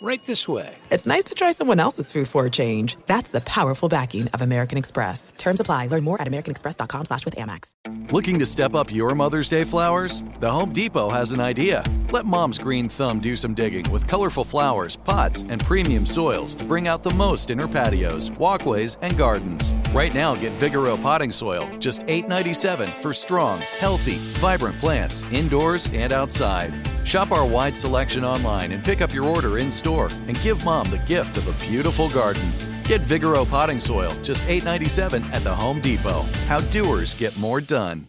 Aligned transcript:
Right 0.00 0.24
this 0.26 0.46
way. 0.46 0.76
it's 0.92 1.06
nice 1.08 1.24
to 1.24 1.34
try 1.34 1.50
someone 1.50 1.80
else's 1.80 2.12
food 2.12 2.28
for 2.28 2.46
a 2.46 2.50
change. 2.50 2.96
That's 3.06 3.30
the 3.30 3.40
powerful 3.40 3.88
backing 3.88 4.28
of 4.28 4.42
American 4.42 4.78
Express. 4.78 5.32
Terms 5.36 5.58
apply. 5.58 5.88
Learn 5.88 6.04
more 6.04 6.22
at 6.22 6.28
americanexpress.com 6.28 7.06
slash 7.06 7.24
with 7.24 7.34
Amex. 7.34 7.72
Looking 8.12 8.38
to 8.38 8.46
step 8.46 8.74
up 8.74 8.94
your 8.94 9.16
Mother's 9.16 9.48
Day 9.48 9.64
flowers? 9.64 10.22
The 10.38 10.48
Home 10.50 10.72
Depot 10.72 11.10
has 11.10 11.32
an 11.32 11.40
idea. 11.40 11.82
Let 12.12 12.26
mom's 12.26 12.60
green 12.60 12.88
thumb 12.88 13.18
do 13.18 13.34
some 13.34 13.54
digging 13.54 13.90
with 13.90 14.06
colorful 14.06 14.44
flowers, 14.44 14.94
pots, 14.94 15.42
and 15.48 15.64
premium 15.64 16.06
soils 16.06 16.54
to 16.54 16.64
bring 16.64 16.86
out 16.86 17.02
the 17.02 17.14
most 17.14 17.50
in 17.50 17.58
her 17.58 17.68
patios, 17.68 18.30
walkways, 18.32 18.98
and 19.02 19.18
gardens. 19.18 19.74
Right 19.92 20.14
now, 20.14 20.36
get 20.36 20.52
Vigoro 20.52 21.00
potting 21.02 21.32
soil, 21.32 21.68
just 21.80 22.02
$8.97 22.02 23.02
for 23.02 23.12
strong, 23.12 23.58
healthy, 23.80 24.18
vibrant 24.38 24.78
plants 24.78 25.24
indoors 25.32 25.88
and 25.92 26.12
outside. 26.12 26.72
Shop 27.04 27.32
our 27.32 27.46
wide 27.46 27.76
selection 27.76 28.24
online 28.24 28.70
and 28.72 28.84
pick 28.84 29.00
up 29.00 29.12
your 29.12 29.24
order 29.24 29.58
in 29.58 29.70
store 29.70 29.87
and 29.96 30.40
give 30.42 30.64
mom 30.64 30.90
the 30.90 30.98
gift 30.98 31.36
of 31.36 31.48
a 31.48 31.66
beautiful 31.66 32.08
garden. 32.10 32.50
Get 32.84 33.00
Vigoro 33.02 33.48
potting 33.48 33.80
soil, 33.80 34.12
just 34.22 34.44
$8.97 34.44 35.24
at 35.32 35.42
the 35.42 35.54
Home 35.54 35.80
Depot. 35.80 36.22
How 36.46 36.60
doers 36.60 37.14
get 37.14 37.36
more 37.38 37.60
done. 37.60 38.08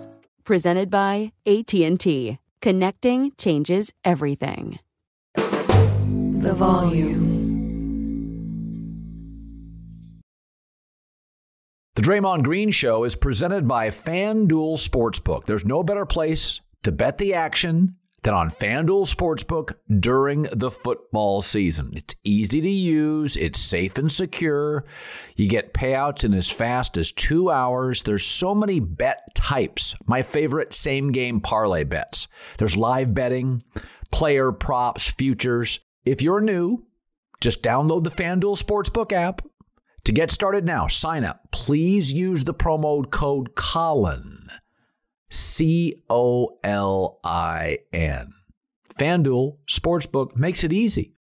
Presented 0.51 0.89
by 0.89 1.31
AT&T. 1.45 2.37
Connecting 2.61 3.31
changes 3.37 3.93
everything. 4.03 4.79
The 5.35 6.53
volume. 6.53 8.01
The 11.95 12.01
Draymond 12.01 12.43
Green 12.43 12.69
Show 12.69 13.05
is 13.05 13.15
presented 13.15 13.65
by 13.65 13.87
FanDuel 13.91 14.75
Sportsbook. 14.77 15.45
There's 15.45 15.63
no 15.63 15.83
better 15.83 16.05
place 16.05 16.59
to 16.83 16.91
bet 16.91 17.17
the 17.17 17.33
action 17.33 17.95
than 18.23 18.33
on 18.33 18.49
FanDuel 18.49 19.11
Sportsbook 19.13 19.73
during 19.99 20.43
the 20.51 20.69
football 20.69 21.41
season. 21.41 21.91
It's 21.95 22.13
easy 22.23 22.61
to 22.61 22.69
use, 22.69 23.35
it's 23.35 23.59
safe 23.59 23.97
and 23.97 24.11
secure. 24.11 24.85
You 25.35 25.47
get 25.47 25.73
payouts 25.73 26.23
in 26.23 26.33
as 26.33 26.49
fast 26.49 26.97
as 26.97 27.11
two 27.11 27.49
hours. 27.49 28.03
There's 28.03 28.25
so 28.25 28.53
many 28.53 28.79
bet 28.79 29.33
types. 29.33 29.95
My 30.05 30.21
favorite 30.21 30.73
same 30.73 31.11
game 31.11 31.41
parlay 31.41 31.83
bets. 31.83 32.27
There's 32.57 32.77
live 32.77 33.13
betting, 33.13 33.63
player 34.11 34.51
props, 34.51 35.09
futures. 35.09 35.79
If 36.05 36.21
you're 36.21 36.41
new, 36.41 36.85
just 37.41 37.63
download 37.63 38.03
the 38.03 38.11
FanDuel 38.11 38.61
Sportsbook 38.61 39.11
app. 39.11 39.41
To 40.05 40.11
get 40.11 40.31
started 40.31 40.65
now, 40.65 40.87
sign 40.87 41.23
up. 41.23 41.51
Please 41.51 42.11
use 42.11 42.43
the 42.43 42.53
promo 42.53 43.09
code 43.09 43.55
Colin. 43.55 44.47
C 45.31 45.95
O 46.09 46.57
L 46.61 47.19
I 47.23 47.79
N. 47.93 48.33
FanDuel 48.99 49.55
Sportsbook 49.65 50.35
makes 50.35 50.65
it 50.65 50.73
easy. 50.73 51.13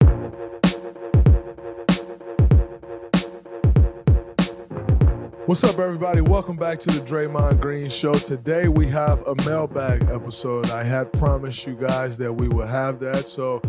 What's 5.45 5.63
up, 5.63 5.77
everybody? 5.79 6.21
Welcome 6.21 6.57
back 6.57 6.79
to 6.79 6.91
the 6.91 6.99
Draymond 7.05 7.61
Green 7.61 7.89
Show. 7.89 8.13
Today 8.13 8.67
we 8.67 8.87
have 8.87 9.25
a 9.27 9.35
mailbag 9.45 10.09
episode. 10.09 10.71
I 10.71 10.83
had 10.83 11.13
promised 11.13 11.65
you 11.67 11.75
guys 11.75 12.17
that 12.17 12.33
we 12.33 12.47
would 12.47 12.67
have 12.67 12.99
that. 12.99 13.27
So, 13.27 13.61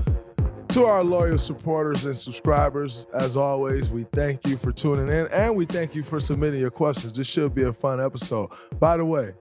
to 0.69 0.87
our 0.87 1.05
loyal 1.05 1.37
supporters 1.37 2.07
and 2.07 2.17
subscribers, 2.17 3.07
as 3.13 3.37
always, 3.37 3.91
we 3.91 4.05
thank 4.15 4.47
you 4.47 4.57
for 4.57 4.73
tuning 4.73 5.09
in 5.09 5.27
and 5.29 5.55
we 5.55 5.67
thank 5.67 5.95
you 5.95 6.03
for 6.03 6.19
submitting 6.19 6.61
your 6.61 6.71
questions. 6.71 7.13
This 7.13 7.27
should 7.27 7.55
be 7.55 7.65
a 7.65 7.73
fun 7.73 8.01
episode. 8.01 8.51
By 8.79 8.97
the 8.97 9.05
way, 9.05 9.33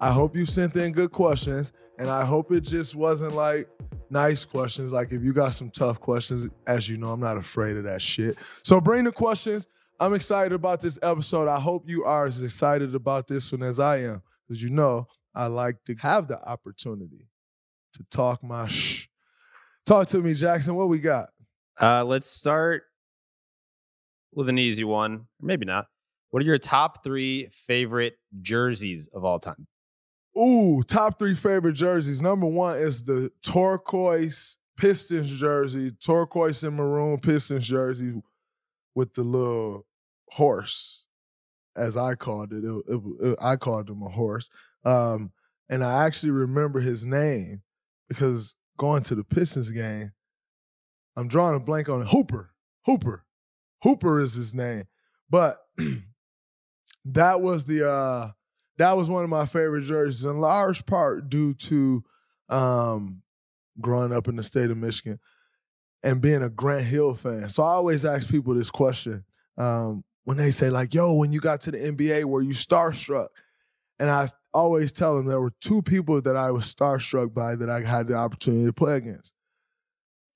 I 0.00 0.12
hope 0.12 0.36
you 0.36 0.46
sent 0.46 0.76
in 0.76 0.92
good 0.92 1.10
questions 1.10 1.72
and 1.98 2.08
I 2.08 2.24
hope 2.24 2.52
it 2.52 2.60
just 2.60 2.94
wasn't 2.94 3.34
like 3.34 3.68
nice 4.10 4.44
questions. 4.44 4.92
Like 4.92 5.12
if 5.12 5.22
you 5.22 5.32
got 5.32 5.54
some 5.54 5.70
tough 5.70 6.00
questions, 6.00 6.46
as 6.66 6.88
you 6.88 6.96
know, 6.96 7.10
I'm 7.10 7.20
not 7.20 7.36
afraid 7.36 7.76
of 7.76 7.84
that 7.84 8.00
shit. 8.00 8.38
So 8.62 8.80
bring 8.80 9.04
the 9.04 9.12
questions. 9.12 9.66
I'm 10.00 10.14
excited 10.14 10.52
about 10.52 10.80
this 10.80 10.98
episode. 11.02 11.48
I 11.48 11.58
hope 11.58 11.88
you 11.88 12.04
are 12.04 12.26
as 12.26 12.42
excited 12.42 12.94
about 12.94 13.26
this 13.26 13.50
one 13.50 13.64
as 13.64 13.80
I 13.80 13.98
am. 14.02 14.22
Because 14.46 14.62
you 14.62 14.70
know, 14.70 15.06
I 15.34 15.46
like 15.46 15.82
to 15.84 15.94
have 15.96 16.28
the 16.28 16.40
opportunity 16.48 17.28
to 17.94 18.04
talk 18.10 18.42
my 18.42 18.68
shh. 18.68 19.08
Talk 19.84 20.06
to 20.08 20.18
me, 20.18 20.34
Jackson. 20.34 20.74
What 20.76 20.88
we 20.88 21.00
got? 21.00 21.30
Uh, 21.80 22.04
let's 22.04 22.26
start 22.26 22.84
with 24.32 24.48
an 24.48 24.58
easy 24.58 24.84
one. 24.84 25.26
Maybe 25.40 25.66
not. 25.66 25.86
What 26.30 26.42
are 26.42 26.46
your 26.46 26.58
top 26.58 27.02
three 27.02 27.48
favorite 27.50 28.18
jerseys 28.40 29.08
of 29.12 29.24
all 29.24 29.40
time? 29.40 29.66
Ooh, 30.38 30.82
top 30.82 31.18
three 31.18 31.34
favorite 31.34 31.72
jerseys. 31.74 32.22
Number 32.22 32.46
one 32.46 32.78
is 32.78 33.02
the 33.02 33.32
turquoise 33.42 34.58
Pistons 34.76 35.30
jersey, 35.32 35.90
turquoise 35.90 36.62
and 36.62 36.76
maroon 36.76 37.18
Pistons 37.18 37.66
jersey 37.66 38.22
with 38.94 39.12
the 39.14 39.24
little 39.24 39.84
horse, 40.30 41.06
as 41.74 41.96
I 41.96 42.14
called 42.14 42.52
it. 42.52 42.64
It- 42.64 42.84
it- 42.88 43.26
it- 43.30 43.38
I 43.40 43.56
called 43.56 43.90
him 43.90 44.02
a 44.02 44.08
horse. 44.08 44.48
Um, 44.84 45.32
and 45.68 45.82
I 45.82 46.04
actually 46.06 46.30
remember 46.30 46.80
his 46.80 47.04
name 47.04 47.62
because 48.08 48.56
going 48.78 49.02
to 49.02 49.14
the 49.16 49.24
Pistons 49.24 49.70
game, 49.72 50.12
I'm 51.16 51.26
drawing 51.26 51.56
a 51.56 51.60
blank 51.60 51.88
on 51.88 52.02
it. 52.02 52.08
Hooper. 52.08 52.54
Hooper. 52.86 53.24
Hooper 53.82 54.20
is 54.20 54.34
his 54.34 54.54
name. 54.54 54.84
But 55.28 55.60
that 57.04 57.40
was 57.40 57.64
the 57.64 57.88
uh 57.90 58.30
that 58.78 58.96
was 58.96 59.10
one 59.10 59.24
of 59.24 59.30
my 59.30 59.44
favorite 59.44 59.82
jerseys, 59.82 60.24
in 60.24 60.40
large 60.40 60.86
part 60.86 61.28
due 61.28 61.54
to 61.54 62.02
um 62.48 63.22
growing 63.80 64.12
up 64.12 64.28
in 64.28 64.36
the 64.36 64.42
state 64.42 64.70
of 64.70 64.76
Michigan 64.76 65.20
and 66.02 66.20
being 66.20 66.42
a 66.42 66.48
Grant 66.48 66.86
Hill 66.86 67.14
fan. 67.14 67.48
So 67.48 67.62
I 67.62 67.72
always 67.72 68.04
ask 68.04 68.30
people 68.30 68.54
this 68.54 68.70
question 68.70 69.24
um, 69.56 70.04
when 70.24 70.36
they 70.36 70.50
say, 70.50 70.70
like, 70.70 70.94
yo, 70.94 71.14
when 71.14 71.32
you 71.32 71.40
got 71.40 71.60
to 71.62 71.70
the 71.70 71.78
NBA, 71.78 72.24
were 72.24 72.42
you 72.42 72.50
starstruck? 72.52 73.28
And 73.98 74.08
I 74.08 74.28
always 74.54 74.92
tell 74.92 75.16
them 75.16 75.26
there 75.26 75.40
were 75.40 75.52
two 75.60 75.82
people 75.82 76.20
that 76.22 76.36
I 76.36 76.52
was 76.52 76.72
starstruck 76.72 77.34
by 77.34 77.56
that 77.56 77.68
I 77.68 77.80
had 77.80 78.06
the 78.06 78.14
opportunity 78.14 78.66
to 78.66 78.72
play 78.72 78.96
against. 78.96 79.34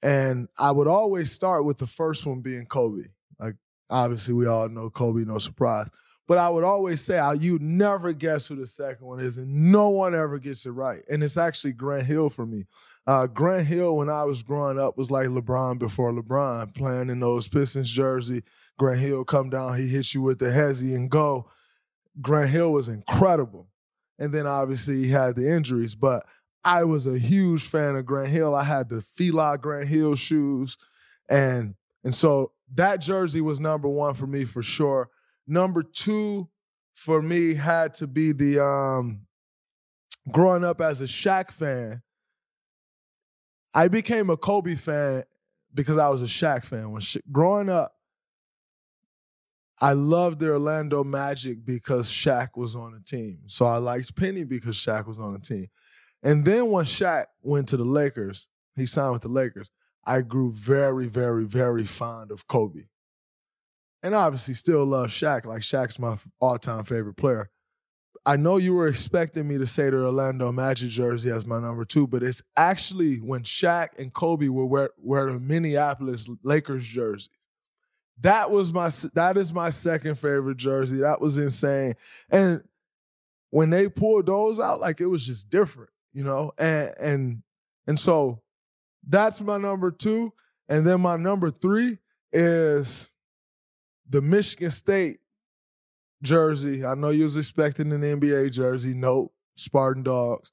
And 0.02 0.48
I 0.58 0.72
would 0.72 0.88
always 0.88 1.30
start 1.30 1.64
with 1.64 1.78
the 1.78 1.86
first 1.86 2.26
one 2.26 2.40
being 2.40 2.66
Kobe. 2.66 3.08
Like, 3.38 3.54
obviously, 3.88 4.34
we 4.34 4.46
all 4.46 4.68
know 4.68 4.90
Kobe, 4.90 5.24
no 5.24 5.38
surprise. 5.38 5.86
But 6.32 6.38
I 6.38 6.48
would 6.48 6.64
always 6.64 7.02
say, 7.02 7.18
"I- 7.18 7.34
you 7.34 7.58
never 7.60 8.14
guess 8.14 8.46
who 8.46 8.56
the 8.56 8.66
second 8.66 9.06
one 9.06 9.20
is, 9.20 9.36
and 9.36 9.70
no 9.70 9.90
one 9.90 10.14
ever 10.14 10.38
gets 10.38 10.64
it 10.64 10.70
right. 10.70 11.04
And 11.10 11.22
it's 11.22 11.36
actually 11.36 11.74
Grant 11.74 12.06
Hill 12.06 12.30
for 12.30 12.46
me. 12.46 12.64
Uh, 13.06 13.26
Grant 13.26 13.66
Hill, 13.66 13.98
when 13.98 14.08
I 14.08 14.24
was 14.24 14.42
growing 14.42 14.78
up, 14.78 14.96
was 14.96 15.10
like 15.10 15.28
LeBron 15.28 15.78
before 15.78 16.10
LeBron, 16.10 16.74
playing 16.74 17.10
in 17.10 17.20
those 17.20 17.48
Pistons 17.48 17.90
jersey. 17.90 18.44
Grant 18.78 19.00
Hill 19.00 19.24
come 19.26 19.50
down, 19.50 19.76
he 19.76 19.88
hits 19.88 20.14
you 20.14 20.22
with 20.22 20.38
the 20.38 20.46
hezzy 20.46 20.94
and 20.94 21.10
go. 21.10 21.50
Grant 22.22 22.48
Hill 22.48 22.72
was 22.72 22.88
incredible. 22.88 23.68
And 24.18 24.32
then 24.32 24.46
obviously 24.46 25.02
he 25.02 25.10
had 25.10 25.36
the 25.36 25.46
injuries, 25.46 25.94
but 25.94 26.24
I 26.64 26.84
was 26.84 27.06
a 27.06 27.18
huge 27.18 27.62
fan 27.62 27.94
of 27.94 28.06
Grant 28.06 28.30
Hill. 28.30 28.54
I 28.54 28.64
had 28.64 28.88
the 28.88 29.02
Fila 29.02 29.58
Grant 29.58 29.88
Hill 29.88 30.14
shoes. 30.14 30.78
And 31.28 31.74
and 32.02 32.14
so 32.14 32.52
that 32.74 33.02
jersey 33.02 33.42
was 33.42 33.60
number 33.60 33.86
one 33.86 34.14
for 34.14 34.26
me 34.26 34.46
for 34.46 34.62
sure. 34.62 35.10
Number 35.46 35.82
two 35.82 36.48
for 36.94 37.22
me 37.22 37.54
had 37.54 37.94
to 37.94 38.06
be 38.06 38.32
the 38.32 38.62
um 38.62 39.26
growing 40.30 40.64
up 40.64 40.80
as 40.80 41.00
a 41.00 41.06
Shaq 41.06 41.50
fan. 41.50 42.02
I 43.74 43.88
became 43.88 44.30
a 44.30 44.36
Kobe 44.36 44.74
fan 44.74 45.24
because 45.72 45.98
I 45.98 46.08
was 46.08 46.22
a 46.22 46.26
Shaq 46.26 46.64
fan. 46.64 46.90
When 46.90 47.02
growing 47.30 47.68
up, 47.68 47.94
I 49.80 49.94
loved 49.94 50.40
the 50.40 50.50
Orlando 50.50 51.02
Magic 51.02 51.64
because 51.64 52.10
Shaq 52.10 52.50
was 52.56 52.76
on 52.76 52.92
the 52.92 53.00
team. 53.00 53.40
So 53.46 53.66
I 53.66 53.78
liked 53.78 54.14
Penny 54.14 54.44
because 54.44 54.76
Shaq 54.76 55.06
was 55.06 55.18
on 55.18 55.32
the 55.32 55.40
team. 55.40 55.68
And 56.22 56.44
then 56.44 56.70
when 56.70 56.84
Shaq 56.84 57.26
went 57.42 57.68
to 57.68 57.76
the 57.76 57.84
Lakers, 57.84 58.48
he 58.76 58.86
signed 58.86 59.14
with 59.14 59.22
the 59.22 59.28
Lakers, 59.28 59.70
I 60.04 60.20
grew 60.20 60.52
very, 60.52 61.06
very, 61.06 61.44
very 61.44 61.84
fond 61.84 62.30
of 62.30 62.46
Kobe. 62.46 62.84
And 64.02 64.14
obviously 64.14 64.54
still 64.54 64.84
love 64.84 65.08
Shaq. 65.08 65.44
Like 65.44 65.60
Shaq's 65.60 65.98
my 65.98 66.16
all-time 66.40 66.84
favorite 66.84 67.16
player. 67.16 67.50
I 68.24 68.36
know 68.36 68.56
you 68.56 68.74
were 68.74 68.86
expecting 68.86 69.48
me 69.48 69.58
to 69.58 69.66
say 69.66 69.90
the 69.90 70.04
Orlando 70.04 70.52
Magic 70.52 70.90
jersey 70.90 71.30
as 71.30 71.44
my 71.44 71.60
number 71.60 71.84
two, 71.84 72.06
but 72.06 72.22
it's 72.22 72.42
actually 72.56 73.16
when 73.16 73.42
Shaq 73.42 73.88
and 73.98 74.12
Kobe 74.12 74.48
were 74.48 74.66
wear, 74.66 74.90
wear 74.96 75.32
the 75.32 75.40
Minneapolis 75.40 76.28
Lakers 76.44 76.86
jerseys. 76.86 77.28
That 78.20 78.52
was 78.52 78.72
my 78.72 78.90
that 79.14 79.36
is 79.36 79.52
my 79.52 79.70
second 79.70 80.16
favorite 80.16 80.56
jersey. 80.56 80.98
That 80.98 81.20
was 81.20 81.38
insane. 81.38 81.94
And 82.30 82.62
when 83.50 83.70
they 83.70 83.88
pulled 83.88 84.26
those 84.26 84.60
out, 84.60 84.80
like 84.80 85.00
it 85.00 85.06
was 85.06 85.26
just 85.26 85.50
different, 85.50 85.90
you 86.12 86.22
know? 86.22 86.52
And 86.56 86.94
and 87.00 87.42
and 87.88 87.98
so 87.98 88.42
that's 89.06 89.40
my 89.40 89.58
number 89.58 89.90
two. 89.90 90.32
And 90.68 90.86
then 90.86 91.00
my 91.00 91.16
number 91.16 91.50
three 91.50 91.98
is 92.32 93.11
the 94.12 94.20
Michigan 94.20 94.70
State 94.70 95.20
jersey. 96.22 96.84
I 96.84 96.94
know 96.94 97.08
you 97.08 97.24
was 97.24 97.38
expecting 97.38 97.90
an 97.92 98.02
NBA 98.02 98.52
jersey. 98.52 98.92
Nope, 98.92 99.32
Spartan 99.56 100.02
Dogs. 100.02 100.52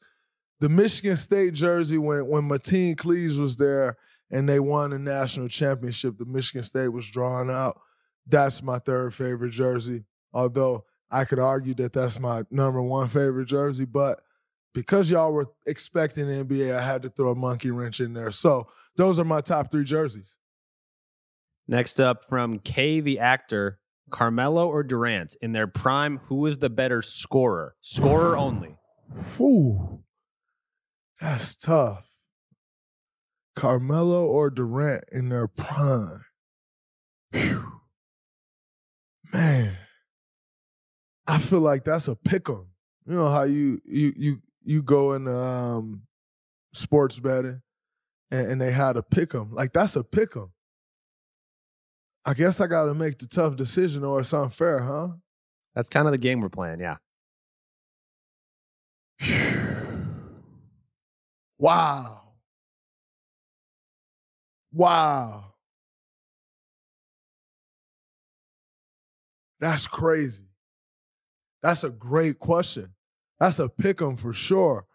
The 0.62 0.70
Michigan 0.70 1.18
State 1.18 1.54
jersey 1.54 1.98
when 1.98 2.26
when 2.28 2.50
Mateen 2.50 2.98
Cleaves 2.98 3.38
was 3.38 3.58
there 3.58 3.98
and 4.32 4.48
they 4.48 4.60
won 4.60 4.92
the 4.92 5.00
national 5.00 5.50
championship. 5.50 6.18
The 6.18 6.26
Michigan 6.26 6.64
State 6.64 6.88
was 6.90 7.06
drawn 7.06 7.52
out. 7.52 7.80
That's 8.26 8.64
my 8.64 8.80
third 8.80 9.14
favorite 9.14 9.52
jersey. 9.52 10.06
Although 10.34 10.86
I 11.12 11.26
could 11.26 11.40
argue 11.40 11.74
that 11.76 11.94
that's 11.94 12.20
my 12.20 12.44
number 12.50 12.82
one 12.82 13.10
favorite 13.10 13.48
jersey, 13.48 13.86
but 13.86 14.22
because 14.74 15.10
y'all 15.10 15.34
were 15.34 15.48
expecting 15.66 16.26
NBA, 16.26 16.74
I 16.74 16.82
had 16.82 17.02
to 17.02 17.10
throw 17.10 17.32
a 17.32 17.36
monkey 17.36 17.72
wrench 17.72 18.00
in 18.00 18.14
there. 18.14 18.32
So 18.32 18.68
those 18.96 19.20
are 19.20 19.26
my 19.26 19.42
top 19.42 19.72
three 19.72 19.84
jerseys. 19.84 20.38
Next 21.70 22.00
up 22.00 22.24
from 22.24 22.58
K 22.58 23.00
the 23.00 23.20
actor, 23.20 23.78
Carmelo 24.10 24.68
or 24.68 24.82
Durant 24.82 25.36
in 25.40 25.52
their 25.52 25.68
prime, 25.68 26.20
who 26.26 26.48
is 26.48 26.58
the 26.58 26.70
better 26.70 27.04
scorer? 27.04 27.76
Scorer 27.82 28.36
only. 28.36 28.76
Ooh, 29.40 30.00
that's 31.22 31.56
tough. 31.56 32.08
Carmelo 33.56 34.26
or 34.26 34.50
Durant 34.50 35.04
in 35.12 35.30
their 35.30 35.48
prime. 35.48 36.26
Whew. 37.34 37.82
Man, 39.32 39.78
I 41.28 41.38
feel 41.38 41.60
like 41.60 41.84
that's 41.84 42.08
a 42.08 42.16
pick 42.16 42.50
'em. 42.50 42.66
You 43.06 43.14
know 43.14 43.28
how 43.28 43.44
you 43.44 43.80
you 43.86 44.14
you 44.18 44.42
you 44.64 44.82
go 44.82 45.14
in 45.14 45.28
um, 45.28 46.02
sports 46.74 47.20
betting 47.20 47.62
and, 48.32 48.54
and 48.54 48.62
they 48.62 48.72
had 48.72 48.98
a 48.98 49.04
pick 49.04 49.36
'em. 49.36 49.54
Like 49.54 49.72
that's 49.72 49.96
a 49.96 50.04
pick 50.04 50.36
'em. 50.36 50.52
I 52.26 52.34
guess 52.34 52.60
I 52.60 52.68
got 52.68 52.86
to 52.86 52.94
make 52.94 53.18
the 53.18 53.28
tough 53.28 53.56
decision, 53.56 54.04
or 54.04 54.20
it's 54.20 54.34
unfair, 54.34 54.80
huh? 54.80 55.10
That's 55.76 55.90
kind 55.90 56.08
of 56.08 56.12
the 56.14 56.18
game 56.18 56.42
we're 56.42 56.50
playing. 56.50 56.80
Yeah. 56.80 56.98
wow. 61.60 62.22
Wow. 64.74 65.54
That's 69.60 69.88
crazy. 69.88 70.50
That's 71.64 71.84
a 71.84 71.90
great 71.90 72.40
question. 72.40 72.94
That's 73.40 73.60
a 73.60 73.70
pick 73.70 74.02
'em 74.02 74.16
for 74.16 74.34
sure. 74.34 74.86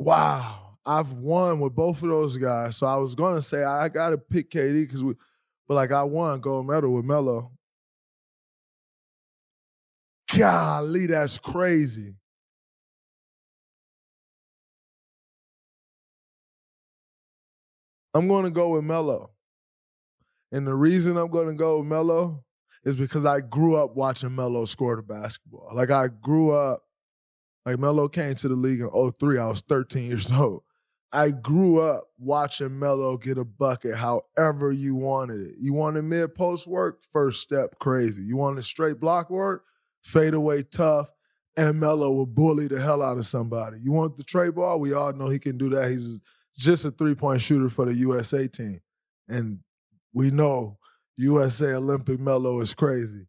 Wow. 0.00 0.61
I've 0.84 1.12
won 1.12 1.60
with 1.60 1.74
both 1.74 2.02
of 2.02 2.08
those 2.08 2.36
guys. 2.36 2.76
So 2.76 2.86
I 2.86 2.96
was 2.96 3.14
gonna 3.14 3.42
say 3.42 3.62
I 3.64 3.88
gotta 3.88 4.18
pick 4.18 4.50
KD 4.50 4.82
because 4.82 5.04
we 5.04 5.14
but 5.68 5.74
like 5.74 5.92
I 5.92 6.02
won 6.02 6.40
gold 6.40 6.66
medal 6.66 6.92
with 6.92 7.04
Melo. 7.04 7.52
Golly, 10.36 11.06
that's 11.06 11.38
crazy. 11.38 12.14
I'm 18.14 18.28
to 18.28 18.50
go 18.50 18.70
with 18.70 18.84
Melo. 18.84 19.30
And 20.50 20.66
the 20.66 20.74
reason 20.74 21.16
I'm 21.16 21.30
to 21.30 21.54
go 21.54 21.78
with 21.78 21.86
Melo 21.86 22.44
is 22.84 22.96
because 22.96 23.24
I 23.24 23.40
grew 23.40 23.76
up 23.76 23.96
watching 23.96 24.34
Melo 24.34 24.64
score 24.66 24.96
the 24.96 25.02
basketball. 25.02 25.70
Like 25.74 25.90
I 25.90 26.08
grew 26.08 26.50
up, 26.50 26.82
like 27.64 27.78
Melo 27.78 28.08
came 28.08 28.34
to 28.34 28.48
the 28.48 28.54
league 28.54 28.80
in 28.80 29.12
03. 29.18 29.38
I 29.38 29.46
was 29.46 29.62
13 29.62 30.10
years 30.10 30.30
old. 30.32 30.62
I 31.12 31.30
grew 31.30 31.78
up 31.80 32.08
watching 32.18 32.78
Melo 32.78 33.18
get 33.18 33.36
a 33.36 33.44
bucket 33.44 33.96
however 33.96 34.72
you 34.72 34.94
wanted 34.94 35.42
it. 35.42 35.54
You 35.58 35.74
wanted 35.74 36.04
mid 36.04 36.34
post 36.34 36.66
work, 36.66 37.02
first 37.12 37.42
step 37.42 37.78
crazy. 37.78 38.22
You 38.22 38.36
wanted 38.36 38.64
straight 38.64 38.98
block 38.98 39.28
work, 39.28 39.64
fade 40.02 40.32
away 40.32 40.62
tough, 40.62 41.08
and 41.56 41.78
Melo 41.78 42.10
will 42.10 42.26
bully 42.26 42.66
the 42.66 42.80
hell 42.80 43.02
out 43.02 43.18
of 43.18 43.26
somebody. 43.26 43.78
You 43.82 43.92
want 43.92 44.16
the 44.16 44.24
trade 44.24 44.54
ball? 44.54 44.80
We 44.80 44.94
all 44.94 45.12
know 45.12 45.28
he 45.28 45.38
can 45.38 45.58
do 45.58 45.68
that. 45.70 45.90
He's 45.90 46.18
just 46.56 46.86
a 46.86 46.90
three 46.90 47.14
point 47.14 47.42
shooter 47.42 47.68
for 47.68 47.84
the 47.84 47.94
USA 47.94 48.48
team. 48.48 48.80
And 49.28 49.58
we 50.14 50.30
know 50.30 50.78
USA 51.18 51.74
Olympic 51.74 52.20
Melo 52.20 52.60
is 52.60 52.72
crazy. 52.72 53.26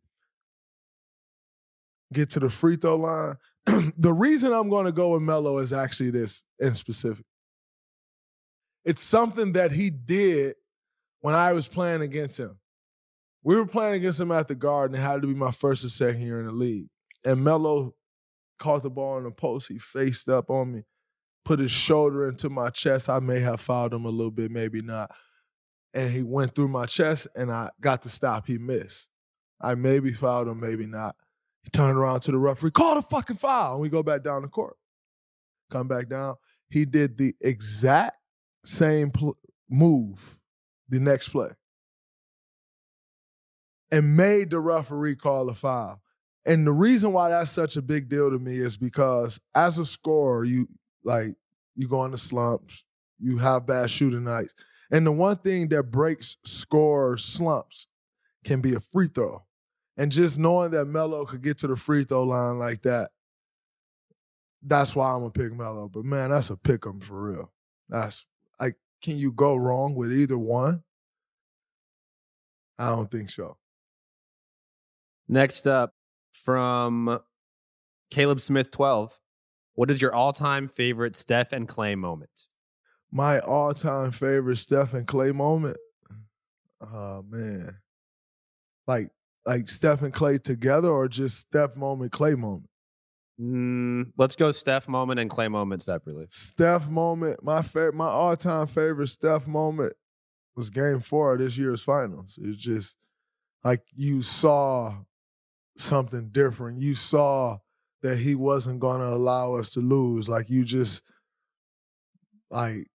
Get 2.14 2.30
to 2.32 2.40
the 2.40 2.50
free 2.50 2.78
throw 2.78 2.96
line. 2.96 3.36
the 3.98 4.14
reason 4.14 4.54
I'm 4.54 4.70
going 4.70 4.86
to 4.86 4.92
go 4.92 5.10
with 5.10 5.22
Melo 5.22 5.58
is 5.58 5.74
actually 5.74 6.12
this 6.12 6.44
in 6.60 6.74
specific. 6.76 7.26
It's 8.86 9.02
something 9.02 9.54
that 9.54 9.72
he 9.72 9.90
did 9.90 10.56
when 11.22 11.36
I 11.36 11.54
was 11.54 11.68
playing 11.68 12.02
against 12.02 12.40
him. 12.40 12.60
We 13.44 13.56
were 13.56 13.66
playing 13.66 13.96
against 13.96 14.20
him 14.20 14.32
at 14.32 14.48
the 14.48 14.56
Garden. 14.56 14.96
It 14.96 15.02
had 15.02 15.22
to 15.22 15.28
be 15.28 15.34
my 15.34 15.52
first 15.52 15.84
or 15.84 15.90
second 15.90 16.22
year 16.22 16.40
in 16.40 16.46
the 16.46 16.52
league. 16.52 16.88
And 17.26 17.44
Melo 17.44 17.96
caught 18.60 18.84
the 18.84 18.90
ball 18.90 19.18
in 19.18 19.24
the 19.24 19.32
post. 19.32 19.68
He 19.68 19.78
faced 19.78 20.30
up 20.30 20.50
on 20.50 20.74
me, 20.74 20.84
put 21.44 21.60
his 21.60 21.72
shoulder 21.72 22.28
into 22.28 22.50
my 22.50 22.70
chest. 22.70 23.10
I 23.10 23.20
may 23.20 23.40
have 23.40 23.60
fouled 23.60 23.94
him 23.94 24.06
a 24.06 24.10
little 24.10 24.32
bit, 24.32 24.52
maybe 24.52 24.82
not. 24.82 25.12
And 25.94 26.12
he 26.12 26.24
went 26.24 26.56
through 26.56 26.70
my 26.70 26.86
chest, 26.86 27.28
and 27.36 27.52
I 27.52 27.70
got 27.80 28.02
to 28.04 28.10
stop. 28.10 28.48
He 28.48 28.58
missed. 28.58 29.10
I 29.62 29.76
maybe 29.76 30.12
fouled 30.14 30.48
him, 30.48 30.60
maybe 30.60 30.86
not. 30.86 31.16
He 31.64 31.70
turned 31.70 31.98
around 31.98 32.22
to 32.22 32.32
the 32.32 32.38
referee, 32.38 32.72
call 32.72 32.96
the 32.96 33.02
fucking 33.02 33.38
foul, 33.38 33.74
and 33.74 33.82
we 33.82 33.90
go 33.90 34.04
back 34.04 34.24
down 34.24 34.42
the 34.42 34.48
court. 34.50 34.76
Come 35.70 35.88
back 35.88 36.10
down. 36.10 36.36
He 36.70 36.86
did 36.86 37.18
the 37.18 37.36
exact 37.40 38.18
same 38.66 39.12
pl- 39.12 39.38
move 39.70 40.38
the 40.90 41.00
next 41.00 41.30
play 41.30 41.50
and 43.92 44.18
made 44.18 44.50
the 44.50 44.60
referee 44.60 45.16
call 45.16 45.50
a 45.50 45.54
foul. 45.54 46.02
And 46.46 46.68
the 46.68 46.72
reason 46.72 47.14
why 47.14 47.30
that's 47.30 47.52
such 47.52 47.78
a 47.78 47.82
big 47.82 48.10
deal 48.10 48.30
to 48.30 48.40
me 48.40 48.58
is 48.58 48.76
because 48.76 49.40
as 49.56 49.78
a 49.78 49.86
scorer, 49.86 50.44
you 50.44 50.68
like 51.04 51.36
you 51.76 51.88
go 51.88 52.04
into 52.04 52.18
slumps, 52.18 52.86
you 53.20 53.38
have 53.38 53.66
bad 53.66 53.90
shooting 53.90 54.24
nights. 54.24 54.54
And 54.92 55.06
the 55.06 55.12
one 55.12 55.38
thing 55.38 55.70
that 55.70 55.84
breaks 55.84 56.38
score 56.44 57.18
slumps 57.18 57.88
can 58.44 58.62
be 58.62 58.74
a 58.74 58.80
free 58.80 59.08
throw. 59.08 59.44
And 59.96 60.12
just 60.12 60.40
knowing 60.40 60.72
that 60.72 60.86
Melo 60.86 61.26
could 61.26 61.42
get 61.42 61.60
to 61.60 61.68
the 61.68 61.76
free 61.76 62.04
throw 62.04 62.24
line 62.24 62.58
like 62.58 62.82
that, 62.82 63.12
that's 64.62 64.96
why 64.96 65.12
I'm 65.12 65.20
gonna 65.20 65.32
pick 65.32 65.54
Melo. 65.54 65.88
But 65.88 66.04
man, 66.04 66.32
that's 66.32 66.50
a 66.50 66.58
pick 66.58 66.86
'em 66.86 67.00
for 67.00 67.22
real. 67.22 67.54
That's 67.90 68.26
can 69.04 69.20
you 69.20 69.32
go 69.32 69.56
wrong 69.56 69.94
with 69.94 70.12
either 70.12 70.38
one? 70.38 70.82
I 72.80 72.88
don't 72.88 73.12
think 73.12 73.30
so. 73.30 73.58
Next 75.28 75.68
up 75.68 75.94
from 76.32 77.20
Caleb 78.10 78.42
Smith 78.42 78.72
12. 78.72 79.20
What 79.76 79.92
is 79.92 80.02
your 80.02 80.14
all 80.14 80.34
time 80.34 80.68
favorite 80.68 81.16
Steph 81.16 81.52
and 81.52 81.68
Klay 81.68 81.98
moment? 81.98 82.48
My 83.12 83.40
all 83.40 83.74
time 83.74 84.12
favorite 84.12 84.58
Steph 84.58 84.94
and 84.94 85.06
Klay 85.06 85.36
moment. 85.36 85.78
Oh 86.82 87.24
man. 87.28 87.78
Like 88.88 89.10
like 89.46 89.70
Steph 89.70 90.02
and 90.02 90.14
Klay 90.14 90.42
together 90.42 90.90
or 90.90 91.08
just 91.08 91.40
Steph 91.40 91.76
moment, 91.76 92.12
Klay 92.12 92.38
moment? 92.38 92.70
Mm, 93.44 94.14
let's 94.18 94.38
go 94.38 94.52
Steph 94.52 94.88
moment 94.88 95.20
and 95.20 95.30
Klay 95.30 95.52
moment 95.52 95.82
separately. 95.82 96.28
Steph 96.30 96.88
moment, 96.88 97.44
my 97.44 97.62
favorite, 97.62 97.96
my 97.96 98.08
all 98.08 98.38
time 98.38 98.68
favorite 98.68 99.08
Steph 99.08 99.48
moment 99.48 99.94
was 100.56 100.70
Game 100.70 101.02
Four 101.02 101.34
of 101.34 101.40
this 101.40 101.58
year's 101.58 101.84
finals. 101.84 102.40
It's 102.42 102.58
just 102.58 102.98
like 103.64 103.82
you 103.96 104.22
saw 104.22 104.96
something 105.78 106.30
different. 106.30 106.82
You 106.82 106.96
saw 106.96 107.58
that 108.02 108.20
he 108.20 108.36
wasn't 108.36 108.80
going 108.80 109.02
to 109.02 109.08
allow 109.08 109.56
us 109.56 109.72
to 109.72 109.80
lose. 109.82 110.30
Like 110.30 110.50
you 110.50 110.64
just 110.64 111.04
like 112.50 112.88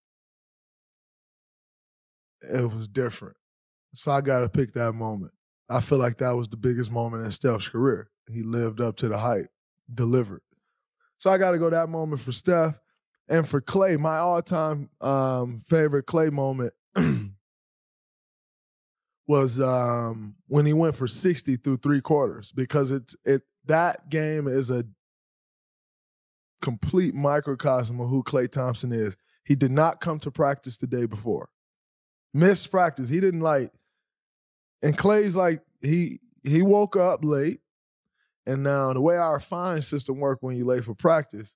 it 2.43 2.73
was 2.73 2.88
different. 2.88 3.37
So 3.95 4.12
I 4.12 4.21
got 4.23 4.40
to 4.40 4.49
pick 4.49 4.73
that 4.73 4.93
moment. 4.93 5.33
I 5.69 5.81
feel 5.81 5.99
like 5.99 6.19
that 6.19 6.37
was 6.37 6.49
the 6.49 6.57
biggest 6.57 6.90
moment 6.90 7.25
in 7.25 7.33
Steph's 7.33 7.69
career. 7.69 8.09
He 8.31 8.43
lived 8.43 8.81
up 8.81 8.97
to 8.97 9.09
the 9.09 9.19
hype, 9.19 9.49
delivered. 9.92 10.42
So 11.16 11.30
I 11.30 11.38
got 11.38 11.52
to 11.52 11.59
go 11.59 11.71
that 11.71 11.88
moment 11.88 12.21
for 12.21 12.33
Steph. 12.33 12.78
And 13.28 13.47
for 13.47 13.61
Klay, 13.61 13.99
my 13.99 14.18
all-time 14.18 14.88
um, 15.00 15.59
favorite 15.59 16.07
Klay 16.07 16.33
moment 16.33 16.73
was 19.26 19.61
um, 19.61 20.37
when 20.47 20.64
he 20.64 20.73
went 20.73 20.97
for 20.97 21.07
60 21.07 21.57
through 21.57 21.76
three 21.78 22.00
quarters 22.00 22.52
because 22.52 22.90
it's 22.90 23.14
it 23.26 23.42
that 23.66 24.09
game 24.09 24.47
is 24.47 24.71
a 24.71 24.85
complete 26.62 27.14
microcosm 27.14 28.00
of 28.00 28.09
who 28.09 28.23
Klay 28.23 28.50
Thompson 28.50 28.92
is. 28.92 29.14
He 29.45 29.54
did 29.54 29.73
not 29.73 30.00
come 30.00 30.18
to 30.21 30.30
practice 30.30 30.78
the 30.78 30.87
day 30.87 31.04
before. 31.04 31.50
Missed 32.33 32.71
practice. 32.71 33.11
He 33.11 33.21
didn't 33.21 33.40
like 33.40 33.71
and 34.83 34.97
Klay's 34.97 35.37
like 35.37 35.62
he 35.83 36.21
he 36.42 36.62
woke 36.62 36.97
up 36.97 37.25
late. 37.25 37.61
And 38.49 38.62
now 38.62 38.95
the 38.95 39.00
way 39.02 39.19
our 39.19 39.40
fine 39.40 39.83
system 39.83 40.19
work 40.19 40.38
when 40.40 40.57
you 40.57 40.64
late 40.64 40.83
for 40.83 40.95
practice 40.95 41.55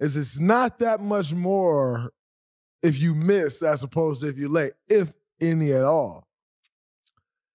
is 0.00 0.16
it's 0.16 0.40
not 0.40 0.80
that 0.80 1.00
much 1.00 1.32
more 1.32 2.10
if 2.82 3.00
you 3.00 3.14
miss 3.14 3.62
as 3.62 3.84
opposed 3.84 4.22
to 4.22 4.28
if 4.28 4.36
you're 4.36 4.48
late, 4.48 4.72
if 4.88 5.12
any 5.40 5.72
at 5.72 5.84
all. 5.84 6.26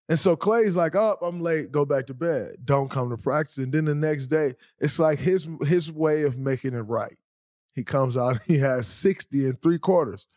And 0.07 0.17
so 0.17 0.37
Klay's 0.37 0.77
like, 0.77 0.95
"Up, 0.95 1.19
oh, 1.21 1.27
I'm 1.27 1.41
late. 1.41 1.69
Go 1.69 1.83
back 1.83 2.05
to 2.05 2.13
bed. 2.13 2.59
Don't 2.63 2.89
come 2.89 3.09
to 3.09 3.17
practice." 3.17 3.57
And 3.57 3.73
then 3.73 3.83
the 3.83 3.93
next 3.93 4.27
day, 4.27 4.55
it's 4.79 4.99
like 4.99 5.19
his 5.19 5.49
his 5.65 5.91
way 5.91 6.23
of 6.23 6.37
making 6.37 6.73
it 6.73 6.79
right. 6.79 7.17
He 7.75 7.83
comes 7.83 8.15
out, 8.15 8.41
he 8.47 8.57
has 8.59 8.87
60 8.87 9.47
and 9.47 9.61
three 9.61 9.79
quarters. 9.79 10.29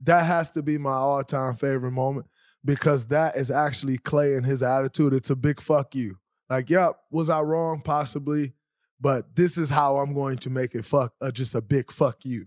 That 0.00 0.24
has 0.24 0.52
to 0.52 0.62
be 0.62 0.78
my 0.78 0.92
all 0.92 1.22
time 1.22 1.56
favorite 1.56 1.92
moment 1.92 2.28
because 2.64 3.08
that 3.08 3.36
is 3.36 3.50
actually 3.50 3.98
Klay 3.98 4.38
and 4.38 4.46
his 4.46 4.62
attitude. 4.62 5.12
It's 5.12 5.28
a 5.28 5.36
big 5.36 5.60
fuck 5.60 5.94
you. 5.94 6.16
Like, 6.52 6.68
yep, 6.68 6.98
was 7.10 7.30
I 7.30 7.40
wrong? 7.40 7.80
Possibly. 7.80 8.52
But 9.00 9.34
this 9.34 9.56
is 9.56 9.70
how 9.70 9.96
I'm 9.96 10.12
going 10.12 10.36
to 10.36 10.50
make 10.50 10.74
it 10.74 10.84
fuck, 10.84 11.14
uh, 11.22 11.30
just 11.30 11.54
a 11.54 11.62
big 11.62 11.90
fuck 11.90 12.26
you. 12.26 12.44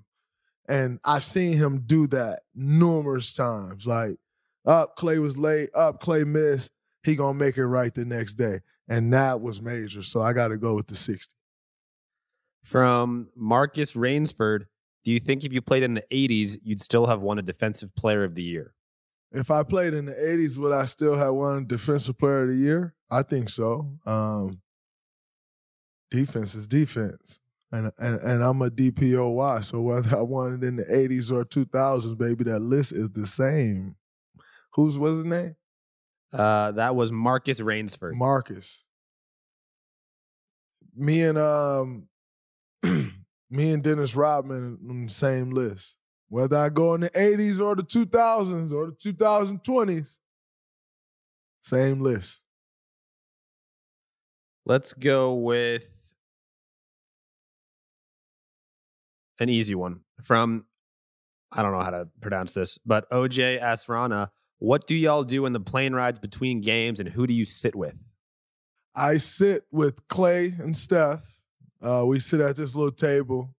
And 0.69 0.99
I've 1.03 1.23
seen 1.23 1.53
him 1.53 1.81
do 1.87 2.05
that 2.07 2.43
numerous 2.53 3.33
times. 3.33 3.87
Like, 3.87 4.17
up, 4.63 4.95
Klay 4.95 5.19
was 5.19 5.39
late, 5.39 5.71
up, 5.73 6.03
Klay 6.03 6.23
missed. 6.25 6.71
He 7.03 7.15
gonna 7.15 7.33
make 7.33 7.57
it 7.57 7.65
right 7.65 7.93
the 7.93 8.05
next 8.05 8.35
day. 8.35 8.59
And 8.87 9.11
that 9.11 9.41
was 9.41 9.59
major. 9.59 10.03
So 10.03 10.21
I 10.21 10.33
gotta 10.33 10.57
go 10.57 10.75
with 10.75 10.85
the 10.85 10.95
60. 10.95 11.33
From 12.63 13.29
Marcus 13.35 13.95
Rainsford, 13.95 14.67
do 15.03 15.11
you 15.11 15.19
think 15.19 15.43
if 15.43 15.51
you 15.51 15.63
played 15.63 15.81
in 15.81 15.95
the 15.95 16.03
80s, 16.11 16.59
you'd 16.63 16.81
still 16.81 17.07
have 17.07 17.21
won 17.21 17.39
a 17.39 17.43
defensive 17.43 17.95
player 17.95 18.23
of 18.23 18.35
the 18.35 18.43
year? 18.43 18.75
If 19.31 19.49
I 19.49 19.63
played 19.63 19.95
in 19.95 20.05
the 20.05 20.13
80s, 20.13 20.59
would 20.59 20.73
I 20.73 20.85
still 20.85 21.15
have 21.15 21.33
won 21.33 21.65
defensive 21.65 22.19
player 22.19 22.43
of 22.43 22.49
the 22.49 22.55
year? 22.55 22.94
I 23.09 23.21
think 23.23 23.49
so. 23.49 23.97
Um, 24.05 24.61
defense 26.11 26.55
is 26.55 26.67
defense. 26.67 27.39
And, 27.71 27.91
and 27.97 28.21
and 28.21 28.43
I'm 28.43 28.61
a 28.61 28.69
DPOY, 28.69 29.63
so 29.63 29.81
whether 29.81 30.17
I 30.17 30.21
won 30.21 30.53
it 30.53 30.63
in 30.63 30.77
the 30.77 30.83
80s 30.83 31.31
or 31.31 31.43
2000s, 31.43 32.17
baby, 32.17 32.43
that 32.45 32.59
list 32.59 32.93
is 32.93 33.09
the 33.09 33.27
same. 33.27 33.95
Who's 34.73 34.97
was 34.97 35.17
his 35.17 35.25
name? 35.25 35.55
Uh, 36.31 36.71
that 36.71 36.95
was 36.95 37.11
Marcus 37.11 37.59
Rainsford. 37.59 38.15
Marcus. 38.15 38.87
Me 40.95 41.23
and 41.23 41.37
um, 41.37 42.07
me 42.83 43.71
and 43.71 43.83
Dennis 43.83 44.15
Rodman 44.15 44.77
on 44.89 45.05
the 45.05 45.11
same 45.11 45.49
list. 45.51 45.99
Whether 46.29 46.57
I 46.57 46.69
go 46.69 46.95
in 46.95 47.01
the 47.01 47.09
80s 47.09 47.59
or 47.59 47.75
the 47.75 47.83
2000s 47.83 48.71
or 48.73 48.87
the 48.87 49.13
2020s, 49.13 50.19
same 51.61 52.01
list. 52.01 52.44
Let's 54.65 54.93
go 54.93 55.33
with 55.35 56.13
an 59.39 59.49
easy 59.49 59.75
one 59.75 60.01
from, 60.23 60.65
I 61.51 61.61
don't 61.61 61.71
know 61.71 61.81
how 61.81 61.91
to 61.91 62.07
pronounce 62.19 62.53
this, 62.53 62.79
but 62.79 63.09
OJ 63.11 63.61
Asrana. 63.61 64.29
What 64.57 64.87
do 64.87 64.95
y'all 64.95 65.23
do 65.23 65.45
in 65.45 65.53
the 65.53 65.59
plane 65.59 65.93
rides 65.93 66.17
between 66.17 66.61
games 66.61 66.99
and 66.99 67.09
who 67.09 67.27
do 67.27 67.33
you 67.33 67.45
sit 67.45 67.75
with? 67.75 67.95
I 68.95 69.17
sit 69.17 69.65
with 69.71 70.07
Klay 70.07 70.59
and 70.59 70.75
Steph. 70.75 71.43
Uh, 71.81 72.05
we 72.07 72.19
sit 72.19 72.39
at 72.39 72.55
this 72.55 72.75
little 72.75 72.91
table 72.91 73.53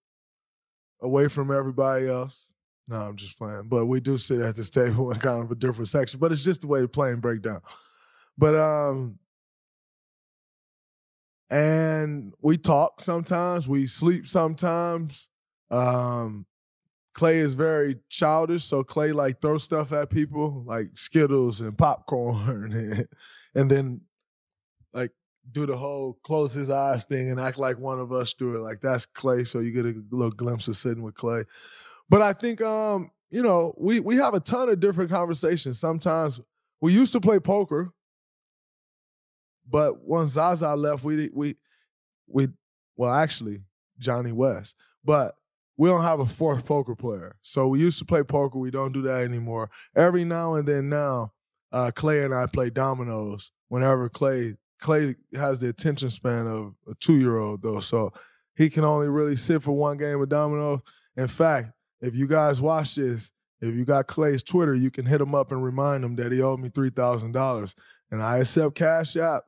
away 1.01 1.29
from 1.29 1.53
everybody 1.53 2.09
else. 2.09 2.55
No, 2.89 3.01
I'm 3.01 3.17
just 3.17 3.39
playing. 3.39 3.69
But 3.69 3.87
we 3.87 4.01
do 4.01 4.17
sit 4.19 4.41
at 4.41 4.57
this 4.57 4.71
table 4.71 5.11
in 5.13 5.19
kind 5.21 5.45
of 5.45 5.51
a 5.51 5.55
different 5.55 5.89
section. 5.89 6.19
But 6.19 6.33
it's 6.33 6.43
just 6.43 6.63
the 6.63 6.67
way 6.67 6.81
the 6.81 6.89
plane 6.89 7.21
break 7.21 7.43
down. 7.43 7.61
But 8.39 8.57
um 8.57 9.19
and 11.51 12.33
we 12.41 12.57
talk 12.57 13.01
sometimes, 13.01 13.69
we 13.69 13.87
sleep 13.87 14.27
sometimes. 14.27 15.31
Um 15.71 16.47
Klay 17.17 17.37
is 17.37 17.55
very 17.55 17.97
childish, 18.11 18.65
so 18.65 18.85
Klay 18.85 19.15
like 19.15 19.41
throws 19.41 19.65
stuff 19.65 19.91
at 19.91 20.11
people 20.11 20.63
like 20.67 20.89
Skittles 20.95 21.63
and 21.63 21.77
popcorn 21.77 22.73
and, 22.75 23.09
and 23.55 23.71
then 23.71 24.03
like 24.93 25.13
do 25.51 25.65
the 25.65 25.77
whole 25.77 26.19
close 26.25 26.53
his 26.53 26.69
eyes 26.69 27.07
thing 27.07 27.31
and 27.31 27.41
act 27.41 27.57
like 27.57 27.79
one 27.79 28.01
of 28.01 28.13
us 28.13 28.35
do 28.35 28.55
it. 28.57 28.59
Like 28.59 28.81
that's 28.81 29.07
Klay 29.07 29.47
so 29.47 29.61
you 29.61 29.71
get 29.71 29.87
a 29.87 29.95
little 30.11 30.31
glimpse 30.31 30.69
of 30.69 30.77
sitting 30.77 31.03
with 31.03 31.15
Klay 31.15 31.47
But 32.11 32.21
I 32.21 32.35
think 32.35 32.61
um, 32.61 33.11
you 33.31 33.43
know, 33.43 33.75
we 33.79 34.01
we 34.01 34.17
have 34.17 34.35
a 34.35 34.41
ton 34.41 34.69
of 34.69 34.81
different 34.81 35.11
conversations. 35.11 35.79
Sometimes 35.81 36.41
we 36.81 36.93
used 36.93 37.13
to 37.13 37.21
play 37.21 37.39
poker, 37.41 37.93
but 39.69 40.05
once 40.05 40.31
Zaza 40.31 40.75
left, 40.75 41.05
we 41.05 41.31
we 41.33 41.57
we 42.27 42.49
well 42.97 43.13
actually 43.13 43.63
Jonnie 44.01 44.33
West, 44.33 44.77
but 45.05 45.35
we 45.77 45.89
don't 45.89 46.03
have 46.03 46.21
a 46.21 46.27
fourth 46.27 46.65
poker 46.65 46.95
player. 46.95 47.37
So 47.43 47.69
we 47.69 47.81
used 47.81 47.99
to 47.99 48.05
play 48.05 48.23
poker. 48.23 48.59
We 48.59 48.71
don't 48.71 48.93
do 48.93 49.03
that 49.03 49.23
anymore. 49.23 49.71
Every 49.95 50.25
now 50.25 50.55
and 50.55 50.67
then 50.67 50.89
now, 50.89 51.33
uh, 51.73 51.91
Klay 51.95 52.25
and 52.25 52.35
I 52.35 52.47
play 52.47 52.71
dominoes. 52.71 53.51
Whenever 53.69 54.09
Clay 54.09 54.55
Klay 54.81 55.17
has 55.35 55.61
the 55.61 55.69
attention 55.69 56.11
span 56.11 56.47
of 56.47 56.75
a 56.89 56.95
two 57.01 57.19
year 57.19 57.39
old 57.39 57.63
though, 57.63 57.81
so 57.81 58.13
he 58.57 58.71
can 58.71 58.85
only 58.85 59.09
really 59.09 59.37
sit 59.37 59.63
for 59.63 59.73
one 59.73 59.99
game 59.99 60.21
of 60.21 60.29
dominoes. 60.29 60.81
In 61.17 61.29
fact, 61.29 61.73
if 62.01 62.15
you 62.15 62.27
guys 62.27 62.61
watch 62.61 62.95
this, 62.95 63.33
if 63.61 63.75
you 63.75 63.85
got 63.85 64.07
Klay's 64.07 64.43
Twitter, 64.43 64.75
you 64.75 64.91
can 64.91 65.07
hit 65.07 65.21
him 65.21 65.35
up 65.35 65.51
and 65.51 65.63
remind 65.63 66.05
him 66.05 66.17
that 66.17 66.33
he 66.33 66.43
owed 66.43 66.61
me 66.61 66.69
three 66.69 66.91
thousand 66.91 67.33
dollars. 67.33 67.75
And 68.11 68.23
I 68.23 68.39
accept 68.39 68.77
Cash 68.77 69.17
App. 69.17 69.45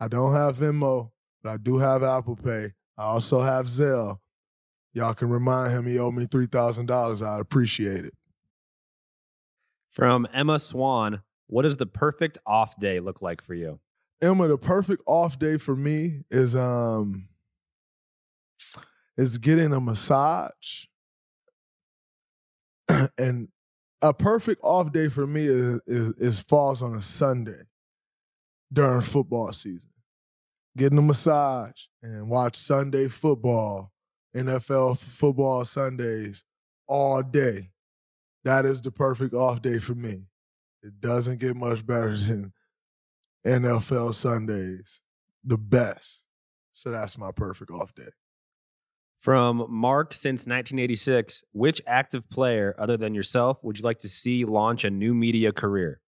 I 0.00 0.08
don't 0.08 0.32
have 0.34 0.56
Venmo, 0.56 1.10
but 1.42 1.50
I 1.50 1.56
do 1.58 1.78
have 1.78 2.02
Apple 2.02 2.36
Pay. 2.36 2.72
I 2.96 3.02
also 3.04 3.40
have 3.40 3.66
Zelle. 3.66 4.18
Y'all 4.92 5.14
can 5.14 5.28
remind 5.28 5.72
him 5.72 5.86
he 5.86 5.98
owed 5.98 6.14
me 6.14 6.26
three 6.26 6.46
thousand 6.46 6.86
dollars. 6.86 7.22
I'd 7.22 7.40
appreciate 7.40 8.04
it. 8.04 8.14
From 9.90 10.26
Emma 10.32 10.58
Swan, 10.58 11.22
what 11.46 11.62
does 11.62 11.76
the 11.76 11.86
perfect 11.86 12.38
off 12.46 12.78
day 12.78 13.00
look 13.00 13.22
like 13.22 13.42
for 13.42 13.54
you? 13.54 13.80
Emma, 14.22 14.48
the 14.48 14.58
perfect 14.58 15.02
off 15.06 15.38
day 15.38 15.58
for 15.58 15.76
me 15.76 16.22
is 16.30 16.56
um 16.56 17.28
is 19.16 19.38
getting 19.38 19.72
a 19.72 19.80
massage 19.80 20.86
and 23.18 23.48
a 24.02 24.14
perfect 24.14 24.60
off 24.64 24.92
day 24.92 25.08
for 25.08 25.26
me 25.26 25.44
is, 25.44 25.80
is, 25.86 26.12
is 26.18 26.40
falls 26.40 26.82
on 26.82 26.94
a 26.94 27.02
Sunday 27.02 27.62
during 28.72 29.02
football 29.02 29.52
season. 29.52 29.89
Getting 30.76 30.98
a 30.98 31.02
massage 31.02 31.86
and 32.02 32.28
watch 32.28 32.56
Sunday 32.56 33.08
football, 33.08 33.92
NFL 34.36 34.98
football 34.98 35.64
Sundays 35.64 36.44
all 36.86 37.22
day. 37.22 37.70
That 38.44 38.64
is 38.64 38.80
the 38.80 38.90
perfect 38.90 39.34
off 39.34 39.60
day 39.62 39.78
for 39.78 39.94
me. 39.94 40.26
It 40.82 41.00
doesn't 41.00 41.38
get 41.38 41.56
much 41.56 41.84
better 41.84 42.16
than 42.16 42.52
NFL 43.46 44.14
Sundays. 44.14 45.02
The 45.44 45.58
best. 45.58 46.26
So 46.72 46.90
that's 46.90 47.18
my 47.18 47.30
perfect 47.32 47.70
off 47.70 47.94
day. 47.94 48.10
From 49.18 49.66
Mark 49.68 50.14
since 50.14 50.42
1986, 50.46 51.44
which 51.52 51.82
active 51.86 52.30
player 52.30 52.74
other 52.78 52.96
than 52.96 53.14
yourself 53.14 53.62
would 53.62 53.76
you 53.76 53.84
like 53.84 53.98
to 53.98 54.08
see 54.08 54.46
launch 54.46 54.84
a 54.84 54.90
new 54.90 55.12
media 55.12 55.52
career? 55.52 56.00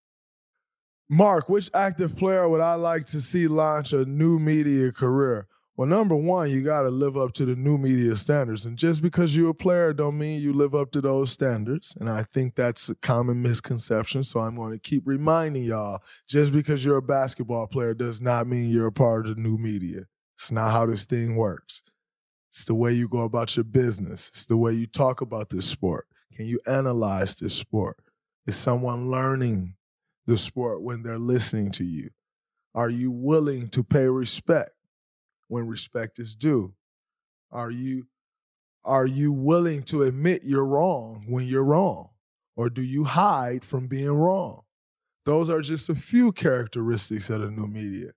Mark, 1.09 1.49
which 1.49 1.71
active 1.75 2.17
player 2.17 2.49
would 2.49 2.61
I 2.61 2.75
like 2.75 3.07
to 3.07 3.21
see 3.21 3.47
launch 3.47 3.93
a 3.93 4.05
new 4.05 4.39
media 4.39 4.93
career? 4.93 5.47
Well, 5.77 5.89
number 5.89 6.15
one, 6.15 6.51
you 6.51 6.63
got 6.63 6.83
to 6.83 6.91
live 6.91 7.17
up 7.17 7.33
to 7.35 7.47
the 7.47 7.57
new 7.57 7.79
media 7.79 8.15
standards. 8.15 8.67
And 8.67 8.77
just 8.77 9.03
because 9.03 9.37
you're 9.37 9.51
a 9.51 9.55
player 9.55 9.93
don't 9.95 10.19
mean 10.19 10.41
you 10.41 10.53
live 10.53 10.75
up 10.75 10.91
to 10.93 11.01
those 11.01 11.33
standards. 11.33 11.97
And 11.99 12.11
I 12.11 12.25
think 12.25 12.55
that's 12.55 12.91
a 12.91 12.95
common 12.95 13.41
misconception. 13.41 14.23
So 14.23 14.41
I'm 14.41 14.55
going 14.57 14.73
to 14.73 14.79
keep 14.79 15.03
reminding 15.07 15.65
y'all 15.65 16.03
just 16.29 16.53
because 16.53 16.85
you're 16.85 16.99
a 16.99 17.03
basketball 17.03 17.67
player 17.67 17.95
does 17.95 18.21
not 18.21 18.47
mean 18.47 18.71
you're 18.71 18.87
a 18.87 18.93
part 18.93 19.27
of 19.27 19.37
the 19.37 19.43
new 19.43 19.57
media. 19.57 20.03
It's 20.37 20.53
not 20.53 20.73
how 20.73 20.87
this 20.87 21.07
thing 21.07 21.37
works. 21.37 21.83
It's 22.51 22.67
the 22.67 22.75
way 22.75 22.93
you 22.93 23.09
go 23.09 23.21
about 23.21 23.57
your 23.57 23.65
business. 23.65 24.29
It's 24.29 24.45
the 24.45 24.59
way 24.59 24.73
you 24.73 24.87
talk 24.87 25.23
about 25.23 25.49
this 25.49 25.65
sport. 25.65 26.07
Can 26.35 26.45
you 26.45 26.61
analyze 26.67 27.35
this 27.35 27.55
sport? 27.55 27.97
Is 28.47 28.57
someone 28.57 29.11
learning 29.11 29.77
the 30.27 30.37
sport 30.37 30.83
when 30.83 31.03
they're 31.03 31.19
listening 31.19 31.71
to 31.73 31.85
you? 31.85 32.11
Are 32.75 32.89
you 32.89 33.11
willing 33.11 33.69
to 33.71 33.83
pay 33.83 34.07
respect 34.07 34.71
when 35.49 35.67
respect 35.67 36.19
is 36.19 36.35
due? 36.35 36.75
Are 37.51 37.71
you 37.71 38.07
are 38.85 39.07
you 39.07 39.31
willing 39.31 39.83
to 39.85 40.03
admit 40.03 40.43
you're 40.45 40.65
wrong 40.65 41.27
when 41.29 41.47
you're 41.47 41.65
wrong? 41.65 42.11
Or 42.57 42.69
do 42.69 42.83
you 42.83 43.05
hide 43.05 43.65
from 43.65 43.87
being 43.87 44.11
wrong? 44.11 44.63
Those 45.25 45.49
are 45.49 45.61
just 45.61 45.89
a 45.89 45.95
few 45.95 46.33
characteristics 46.33 47.31
of 47.31 47.43
the 47.43 47.51
new 47.51 47.69
media. 47.69 48.11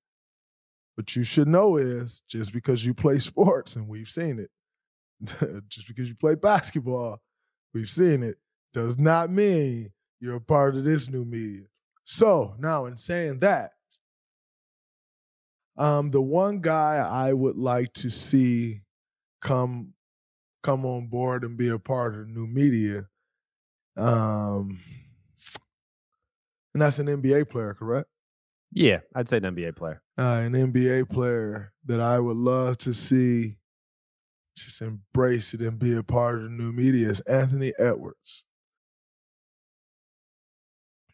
What 0.95 1.15
you 1.15 1.23
should 1.23 1.47
know 1.47 1.77
is 1.77 2.21
just 2.27 2.51
because 2.51 2.85
you 2.85 2.93
play 2.93 3.19
sports, 3.19 3.75
and 3.75 3.87
we've 3.87 4.09
seen 4.09 4.39
it, 4.39 4.49
just 5.69 5.87
because 5.87 6.07
you 6.07 6.15
play 6.15 6.35
basketball, 6.35 7.21
we've 7.73 7.89
seen 7.89 8.23
it, 8.23 8.37
does 8.73 8.97
not 8.97 9.29
mean 9.29 9.91
you're 10.19 10.37
a 10.37 10.41
part 10.41 10.75
of 10.75 10.83
this 10.83 11.09
new 11.09 11.25
media. 11.25 11.65
So 12.05 12.55
now, 12.59 12.85
in 12.85 12.97
saying 12.97 13.39
that, 13.39 13.71
um, 15.77 16.11
the 16.11 16.21
one 16.21 16.61
guy 16.61 16.97
I 16.97 17.33
would 17.33 17.57
like 17.57 17.93
to 17.93 18.09
see 18.09 18.81
come 19.41 19.93
come 20.63 20.85
on 20.85 21.07
board 21.07 21.43
and 21.43 21.57
be 21.57 21.69
a 21.69 21.77
part 21.79 22.15
of 22.15 22.27
the 22.27 22.33
new 22.33 22.47
media, 22.47 23.07
um, 23.97 24.79
and 26.73 26.81
that's 26.81 26.99
an 26.99 27.07
NBA 27.07 27.49
player, 27.49 27.73
correct? 27.73 28.07
Yeah, 28.71 28.99
I'd 29.15 29.27
say 29.27 29.37
an 29.37 29.43
NBA 29.43 29.75
player. 29.75 30.01
Uh, 30.17 30.43
an 30.45 30.53
NBA 30.53 31.09
player 31.09 31.73
that 31.85 31.99
I 31.99 32.19
would 32.19 32.37
love 32.37 32.77
to 32.79 32.93
see 32.93 33.57
just 34.57 34.81
embrace 34.81 35.53
it 35.53 35.61
and 35.61 35.79
be 35.79 35.95
a 35.95 36.03
part 36.03 36.35
of 36.35 36.43
the 36.43 36.49
new 36.49 36.71
media 36.71 37.09
is 37.09 37.19
Anthony 37.21 37.73
Edwards. 37.77 38.45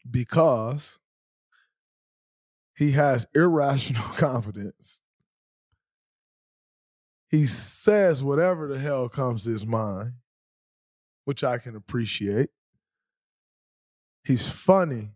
Because 0.10 1.00
he 2.76 2.92
has 2.92 3.28
irrational 3.36 4.04
confidence. 4.16 5.02
He 7.30 7.48
says 7.48 8.24
whatever 8.24 8.68
the 8.68 8.80
hell 8.80 9.08
comes 9.08 9.46
to 9.46 9.52
his 9.52 9.66
mind, 9.66 10.14
which 11.26 11.44
I 11.44 11.60
can 11.60 11.76
appreciate. 11.76 12.50
He's 14.24 14.50
funny, 14.50 15.12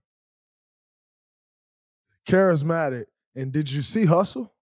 charismatic, 2.27 3.06
and 3.36 3.51
did 3.51 3.72
you 3.72 3.82
see 3.82 4.06
Hustle? 4.06 4.54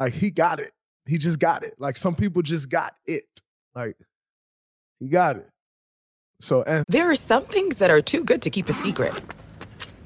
Like 0.00 0.14
he 0.14 0.30
got 0.30 0.58
it. 0.60 0.72
He 1.06 1.18
just 1.18 1.38
got 1.38 1.62
it. 1.62 1.74
Like 1.78 1.96
some 1.96 2.14
people 2.14 2.42
just 2.42 2.68
got 2.68 2.94
it. 3.06 3.24
Like 3.74 3.96
he 4.98 5.08
got 5.08 5.36
it. 5.36 5.48
So 6.40 6.62
and 6.62 6.84
There 6.88 7.10
are 7.10 7.14
some 7.14 7.44
things 7.44 7.78
that 7.78 7.90
are 7.90 8.00
too 8.00 8.24
good 8.24 8.42
to 8.42 8.50
keep 8.50 8.68
a 8.68 8.72
secret. 8.72 9.12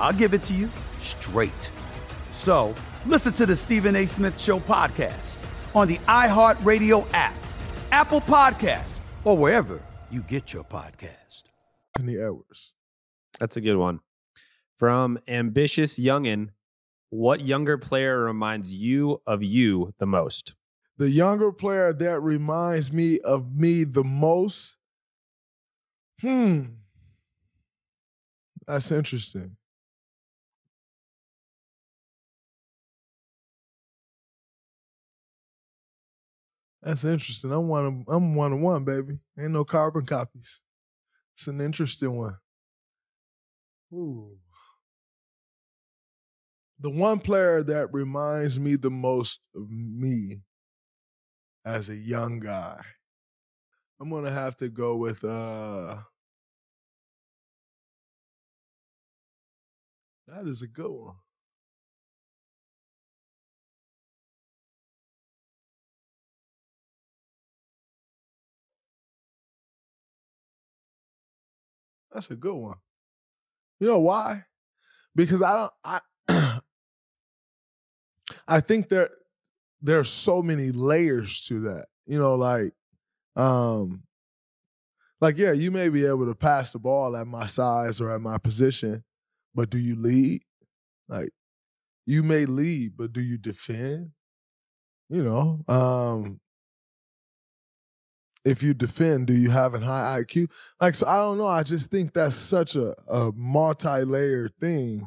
I'll 0.00 0.12
give 0.12 0.34
it 0.34 0.42
to 0.44 0.54
you 0.54 0.68
straight. 0.98 1.70
So 2.32 2.74
listen 3.06 3.32
to 3.34 3.46
the 3.46 3.54
Stephen 3.54 3.94
A. 3.94 4.06
Smith 4.06 4.40
Show 4.40 4.58
podcast 4.58 5.36
on 5.74 5.88
the 5.88 5.98
iHeartRadio 5.98 7.06
app, 7.12 7.34
Apple 7.92 8.20
Podcasts, 8.22 8.98
or 9.24 9.36
wherever 9.36 9.80
you 10.10 10.22
get 10.22 10.52
your 10.52 10.64
podcast. 10.64 11.44
Anthony 11.98 12.20
hours. 12.20 12.74
That's 13.38 13.56
a 13.56 13.60
good 13.60 13.76
one. 13.76 14.00
From 14.78 15.18
Ambitious 15.28 15.98
Youngin, 15.98 16.48
what 17.10 17.42
younger 17.42 17.76
player 17.76 18.18
reminds 18.20 18.72
you 18.72 19.20
of 19.26 19.42
you 19.42 19.92
the 19.98 20.06
most? 20.06 20.54
The 20.96 21.10
younger 21.10 21.52
player 21.52 21.92
that 21.92 22.20
reminds 22.20 22.92
me 22.92 23.18
of 23.20 23.54
me 23.54 23.84
the 23.84 24.04
most. 24.04 24.78
Hmm. 26.20 26.62
That's 28.66 28.90
interesting. 28.90 29.56
That's 36.82 37.04
interesting. 37.04 37.52
I'm 37.52 37.68
one 37.68 37.86
of 37.86 38.14
I'm 38.14 38.34
one 38.34 38.52
of 38.52 38.60
one, 38.60 38.84
baby. 38.84 39.18
Ain't 39.38 39.50
no 39.52 39.64
carbon 39.64 40.06
copies. 40.06 40.62
It's 41.34 41.46
an 41.46 41.60
interesting 41.60 42.16
one. 42.16 42.36
Ooh. 43.92 44.38
The 46.78 46.90
one 46.90 47.18
player 47.18 47.62
that 47.62 47.92
reminds 47.92 48.58
me 48.58 48.76
the 48.76 48.90
most 48.90 49.46
of 49.54 49.70
me 49.70 50.40
as 51.64 51.90
a 51.90 51.96
young 51.96 52.40
guy. 52.40 52.80
I'm 54.00 54.08
gonna 54.08 54.30
have 54.30 54.56
to 54.58 54.70
go 54.70 54.96
with 54.96 55.22
uh 55.22 55.98
that 60.28 60.46
is 60.46 60.62
a 60.62 60.66
good 60.66 60.90
one. 60.90 61.16
That's 72.12 72.30
a 72.30 72.36
good 72.36 72.54
one. 72.54 72.76
You 73.78 73.86
know 73.88 73.98
why? 73.98 74.44
Because 75.14 75.42
I 75.42 75.56
don't 75.56 76.00
I 76.28 76.60
I 78.48 78.60
think 78.60 78.88
there 78.88 79.10
there's 79.80 80.10
so 80.10 80.42
many 80.42 80.72
layers 80.72 81.46
to 81.46 81.60
that. 81.60 81.86
You 82.06 82.18
know, 82.18 82.34
like 82.34 82.72
um 83.36 84.02
like 85.20 85.36
yeah, 85.38 85.52
you 85.52 85.70
may 85.70 85.88
be 85.88 86.06
able 86.06 86.26
to 86.26 86.34
pass 86.34 86.72
the 86.72 86.78
ball 86.78 87.16
at 87.16 87.26
my 87.26 87.46
size 87.46 88.00
or 88.00 88.10
at 88.10 88.20
my 88.20 88.38
position, 88.38 89.04
but 89.54 89.70
do 89.70 89.78
you 89.78 89.96
lead? 89.96 90.42
Like 91.08 91.30
you 92.06 92.22
may 92.22 92.46
lead, 92.46 92.96
but 92.96 93.12
do 93.12 93.20
you 93.20 93.38
defend? 93.38 94.12
You 95.08 95.24
know, 95.24 95.64
um 95.68 96.40
if 98.44 98.62
you 98.62 98.74
defend, 98.74 99.26
do 99.26 99.34
you 99.34 99.50
have 99.50 99.74
a 99.74 99.80
high 99.80 100.22
IQ? 100.22 100.48
Like, 100.80 100.94
so 100.94 101.06
I 101.06 101.16
don't 101.16 101.38
know. 101.38 101.46
I 101.46 101.62
just 101.62 101.90
think 101.90 102.12
that's 102.12 102.36
such 102.36 102.76
a, 102.76 102.94
a 103.08 103.32
multi-layered 103.34 104.52
thing. 104.58 105.06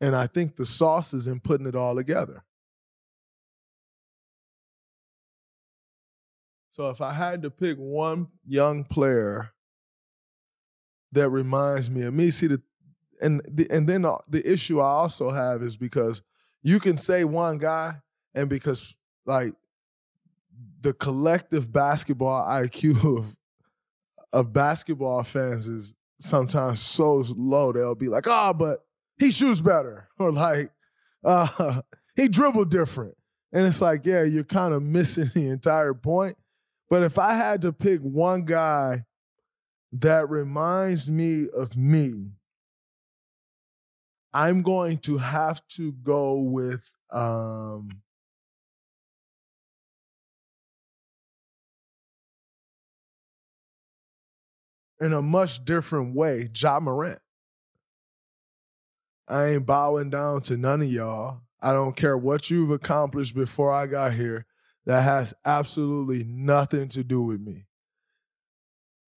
And 0.00 0.14
I 0.14 0.26
think 0.26 0.56
the 0.56 0.66
sauce 0.66 1.14
is 1.14 1.26
in 1.26 1.40
putting 1.40 1.66
it 1.66 1.74
all 1.74 1.96
together. 1.96 2.44
So 6.70 6.90
if 6.90 7.00
I 7.00 7.12
had 7.12 7.42
to 7.42 7.50
pick 7.50 7.76
one 7.76 8.28
young 8.46 8.84
player 8.84 9.54
that 11.14 11.30
reminds 11.30 11.90
me 11.90 12.02
of 12.02 12.12
me. 12.12 12.30
See 12.30 12.48
the 12.48 12.60
and 13.22 13.40
the, 13.48 13.66
and 13.70 13.88
then 13.88 14.02
the, 14.02 14.18
the 14.28 14.52
issue 14.52 14.80
I 14.80 14.86
also 14.86 15.30
have 15.30 15.62
is 15.62 15.76
because 15.76 16.20
you 16.62 16.78
can 16.80 16.96
say 16.96 17.24
one 17.24 17.58
guy, 17.58 17.94
and 18.34 18.50
because 18.50 18.96
like 19.24 19.54
the 20.84 20.92
collective 20.92 21.72
basketball 21.72 22.46
IQ 22.46 23.18
of 23.18 23.36
of 24.34 24.52
basketball 24.52 25.22
fans 25.22 25.66
is 25.66 25.94
sometimes 26.20 26.80
so 26.80 27.24
low 27.36 27.72
they'll 27.72 27.94
be 27.94 28.08
like, 28.08 28.24
oh, 28.26 28.52
but 28.52 28.80
he 29.18 29.32
shoots 29.32 29.60
better, 29.60 30.08
or 30.18 30.30
like, 30.30 30.70
uh, 31.24 31.80
he 32.16 32.28
dribbled 32.28 32.70
different, 32.70 33.16
and 33.52 33.66
it's 33.66 33.80
like, 33.80 34.04
yeah, 34.04 34.22
you're 34.22 34.44
kind 34.44 34.74
of 34.74 34.82
missing 34.82 35.30
the 35.34 35.48
entire 35.48 35.94
point. 35.94 36.36
But 36.90 37.02
if 37.02 37.18
I 37.18 37.34
had 37.34 37.62
to 37.62 37.72
pick 37.72 38.00
one 38.00 38.44
guy 38.44 39.04
that 39.92 40.28
reminds 40.28 41.10
me 41.10 41.46
of 41.56 41.76
me, 41.76 42.26
I'm 44.34 44.62
going 44.62 44.98
to 44.98 45.16
have 45.16 45.66
to 45.76 45.92
go 45.92 46.40
with 46.40 46.94
um, 47.10 48.02
in 55.00 55.12
a 55.12 55.22
much 55.22 55.64
different 55.64 56.14
way, 56.14 56.48
Ja 56.54 56.80
Morant. 56.80 57.18
I 59.26 59.46
ain't 59.46 59.66
bowing 59.66 60.10
down 60.10 60.42
to 60.42 60.56
none 60.56 60.82
of 60.82 60.90
y'all. 60.90 61.40
I 61.60 61.72
don't 61.72 61.96
care 61.96 62.16
what 62.16 62.50
you've 62.50 62.70
accomplished 62.70 63.34
before 63.34 63.72
I 63.72 63.86
got 63.86 64.12
here. 64.12 64.46
That 64.86 65.02
has 65.02 65.32
absolutely 65.46 66.24
nothing 66.24 66.88
to 66.88 67.02
do 67.02 67.22
with 67.22 67.40
me. 67.40 67.66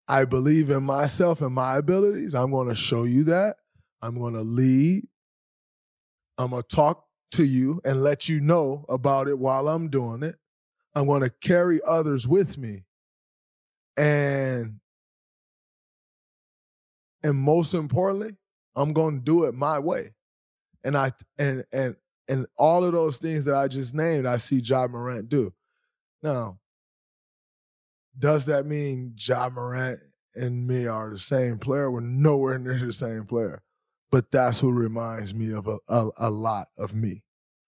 I 0.06 0.24
believe 0.24 0.70
in 0.70 0.84
myself 0.84 1.40
and 1.40 1.52
my 1.52 1.78
abilities. 1.78 2.36
I'm 2.36 2.52
going 2.52 2.68
to 2.68 2.76
show 2.76 3.02
you 3.02 3.24
that. 3.24 3.56
I'm 4.00 4.18
going 4.20 4.34
to 4.34 4.42
lead. 4.42 5.08
I'm 6.38 6.50
going 6.50 6.62
to 6.62 6.76
talk 6.76 7.04
to 7.32 7.44
you 7.44 7.80
and 7.84 8.02
let 8.02 8.28
you 8.28 8.40
know 8.40 8.84
about 8.88 9.26
it 9.26 9.40
while 9.40 9.66
I'm 9.66 9.88
doing 9.88 10.22
it. 10.22 10.36
I'm 10.94 11.06
going 11.06 11.22
to 11.22 11.30
carry 11.30 11.80
others 11.84 12.28
with 12.28 12.56
me. 12.56 12.84
And 13.96 14.78
and 17.22 17.36
most 17.36 17.74
importantly, 17.74 18.36
I'm 18.74 18.92
going 18.92 19.18
to 19.18 19.24
do 19.24 19.44
it 19.44 19.54
my 19.54 19.78
way. 19.78 20.14
And 20.84 20.96
I 20.96 21.12
and 21.38 21.64
and 21.72 21.96
and 22.28 22.46
all 22.56 22.84
of 22.84 22.92
those 22.92 23.18
things 23.18 23.44
that 23.46 23.56
I 23.56 23.68
just 23.68 23.94
named, 23.94 24.26
I 24.26 24.36
see 24.36 24.58
Ja 24.58 24.86
Morant 24.86 25.28
do. 25.28 25.52
Now, 26.22 26.58
does 28.18 28.46
that 28.46 28.66
mean 28.66 29.14
Ja 29.18 29.48
Morant 29.48 30.00
and 30.34 30.66
me 30.66 30.86
are 30.86 31.10
the 31.10 31.18
same 31.18 31.58
player? 31.58 31.90
We're 31.90 32.00
nowhere 32.00 32.58
near 32.58 32.78
the 32.78 32.92
same 32.92 33.24
player. 33.24 33.62
But 34.10 34.30
that's 34.30 34.60
who 34.60 34.72
reminds 34.72 35.34
me 35.34 35.52
of 35.52 35.66
a, 35.66 35.78
a, 35.88 36.10
a 36.18 36.30
lot 36.30 36.68
of 36.78 36.94
me. 36.94 37.22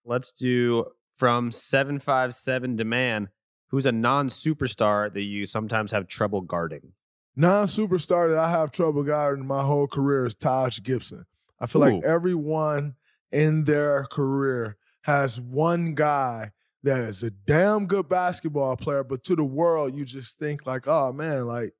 Let's 0.05 0.33
do 0.33 0.87
from 1.17 1.51
757 1.51 2.77
Demand, 2.77 3.29
who's 3.69 3.87
a 3.87 3.93
non 3.93 4.29
superstar 4.29 5.13
that 5.13 5.23
you 5.23 5.45
sometimes 5.45 5.91
have 5.93 6.07
trouble 6.07 6.41
guarding. 6.41 6.93
Non 7.40 7.68
superstar 7.68 8.29
that 8.31 8.37
I 8.37 8.51
have 8.51 8.72
trouble 8.72 9.05
guarding 9.05 9.46
my 9.46 9.62
whole 9.62 9.87
career 9.87 10.27
is 10.27 10.35
Taj 10.35 10.81
Gibson. 10.83 11.24
I 11.61 11.66
feel 11.66 11.85
Ooh. 11.85 11.94
like 11.94 12.03
everyone 12.03 12.96
in 13.31 13.62
their 13.62 14.07
career 14.11 14.77
has 15.05 15.40
one 15.40 15.94
guy 15.94 16.51
that 16.83 16.98
is 16.98 17.22
a 17.22 17.31
damn 17.31 17.87
good 17.87 18.09
basketball 18.09 18.77
player, 18.77 19.05
but 19.05 19.22
to 19.22 19.37
the 19.37 19.44
world, 19.44 19.94
you 19.94 20.05
just 20.05 20.40
think 20.40 20.66
like, 20.66 20.88
oh 20.88 21.12
man, 21.12 21.46
like 21.46 21.74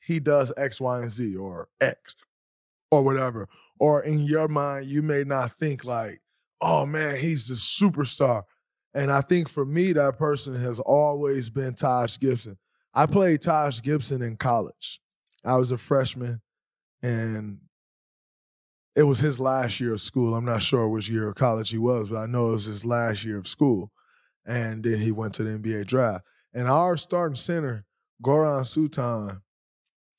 he 0.00 0.20
does 0.20 0.52
X, 0.58 0.82
Y, 0.82 1.00
and 1.00 1.10
Z 1.10 1.34
or 1.34 1.70
X 1.80 2.14
or 2.90 3.02
whatever. 3.02 3.48
Or 3.80 4.02
in 4.02 4.18
your 4.18 4.48
mind, 4.48 4.84
you 4.84 5.00
may 5.00 5.24
not 5.24 5.52
think 5.52 5.82
like, 5.82 6.20
oh 6.60 6.84
man, 6.84 7.16
he's 7.16 7.48
a 7.48 7.54
superstar. 7.54 8.42
And 8.92 9.10
I 9.10 9.22
think 9.22 9.48
for 9.48 9.64
me, 9.64 9.94
that 9.94 10.18
person 10.18 10.56
has 10.56 10.78
always 10.78 11.48
been 11.48 11.72
Taj 11.72 12.18
Gibson. 12.18 12.58
I 12.98 13.06
played 13.06 13.42
Taj 13.42 13.80
Gibson 13.80 14.22
in 14.22 14.36
college. 14.36 15.00
I 15.44 15.54
was 15.54 15.70
a 15.70 15.78
freshman 15.78 16.40
and 17.00 17.58
it 18.96 19.04
was 19.04 19.20
his 19.20 19.38
last 19.38 19.78
year 19.78 19.92
of 19.92 20.00
school. 20.00 20.34
I'm 20.34 20.44
not 20.44 20.62
sure 20.62 20.88
which 20.88 21.08
year 21.08 21.28
of 21.28 21.36
college 21.36 21.70
he 21.70 21.78
was, 21.78 22.10
but 22.10 22.16
I 22.16 22.26
know 22.26 22.48
it 22.48 22.54
was 22.54 22.64
his 22.64 22.84
last 22.84 23.24
year 23.24 23.38
of 23.38 23.46
school. 23.46 23.92
And 24.44 24.82
then 24.82 24.98
he 24.98 25.12
went 25.12 25.34
to 25.34 25.44
the 25.44 25.56
NBA 25.60 25.86
draft. 25.86 26.24
And 26.52 26.66
our 26.66 26.96
starting 26.96 27.36
center, 27.36 27.84
Goran 28.20 28.62
Suton, 28.62 29.42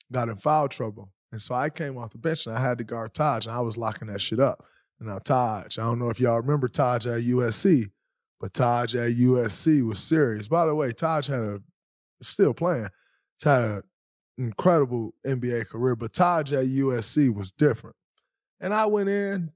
got 0.09 0.29
in 0.29 0.37
foul 0.37 0.69
trouble. 0.69 1.11
And 1.33 1.41
so 1.41 1.55
I 1.55 1.69
came 1.69 1.97
off 1.97 2.11
the 2.11 2.17
bench 2.17 2.45
and 2.45 2.55
I 2.55 2.61
had 2.61 2.77
to 2.77 2.85
guard 2.85 3.13
Taj, 3.13 3.45
and 3.45 3.53
I 3.53 3.59
was 3.59 3.77
locking 3.77 4.07
that 4.07 4.21
shit 4.21 4.39
up. 4.39 4.63
And 5.01 5.09
now 5.09 5.17
Taj, 5.17 5.77
I 5.77 5.81
don't 5.81 5.99
know 5.99 6.11
if 6.11 6.21
y'all 6.21 6.39
remember 6.39 6.69
Taj 6.69 7.05
at 7.07 7.23
USC, 7.23 7.91
but 8.39 8.53
Taj 8.53 8.95
at 8.95 9.17
USC 9.17 9.85
was 9.85 9.99
serious. 9.99 10.47
By 10.47 10.65
the 10.65 10.73
way, 10.73 10.93
Taj 10.93 11.27
had 11.27 11.41
a 11.41 11.61
still 12.21 12.53
playing. 12.53 12.89
An 13.45 13.83
incredible 14.37 15.13
NBA 15.25 15.67
career, 15.67 15.95
but 15.95 16.13
Taj 16.13 16.51
at 16.53 16.65
USC 16.65 17.33
was 17.33 17.51
different. 17.51 17.95
And 18.59 18.73
I 18.73 18.85
went 18.85 19.09
in, 19.09 19.51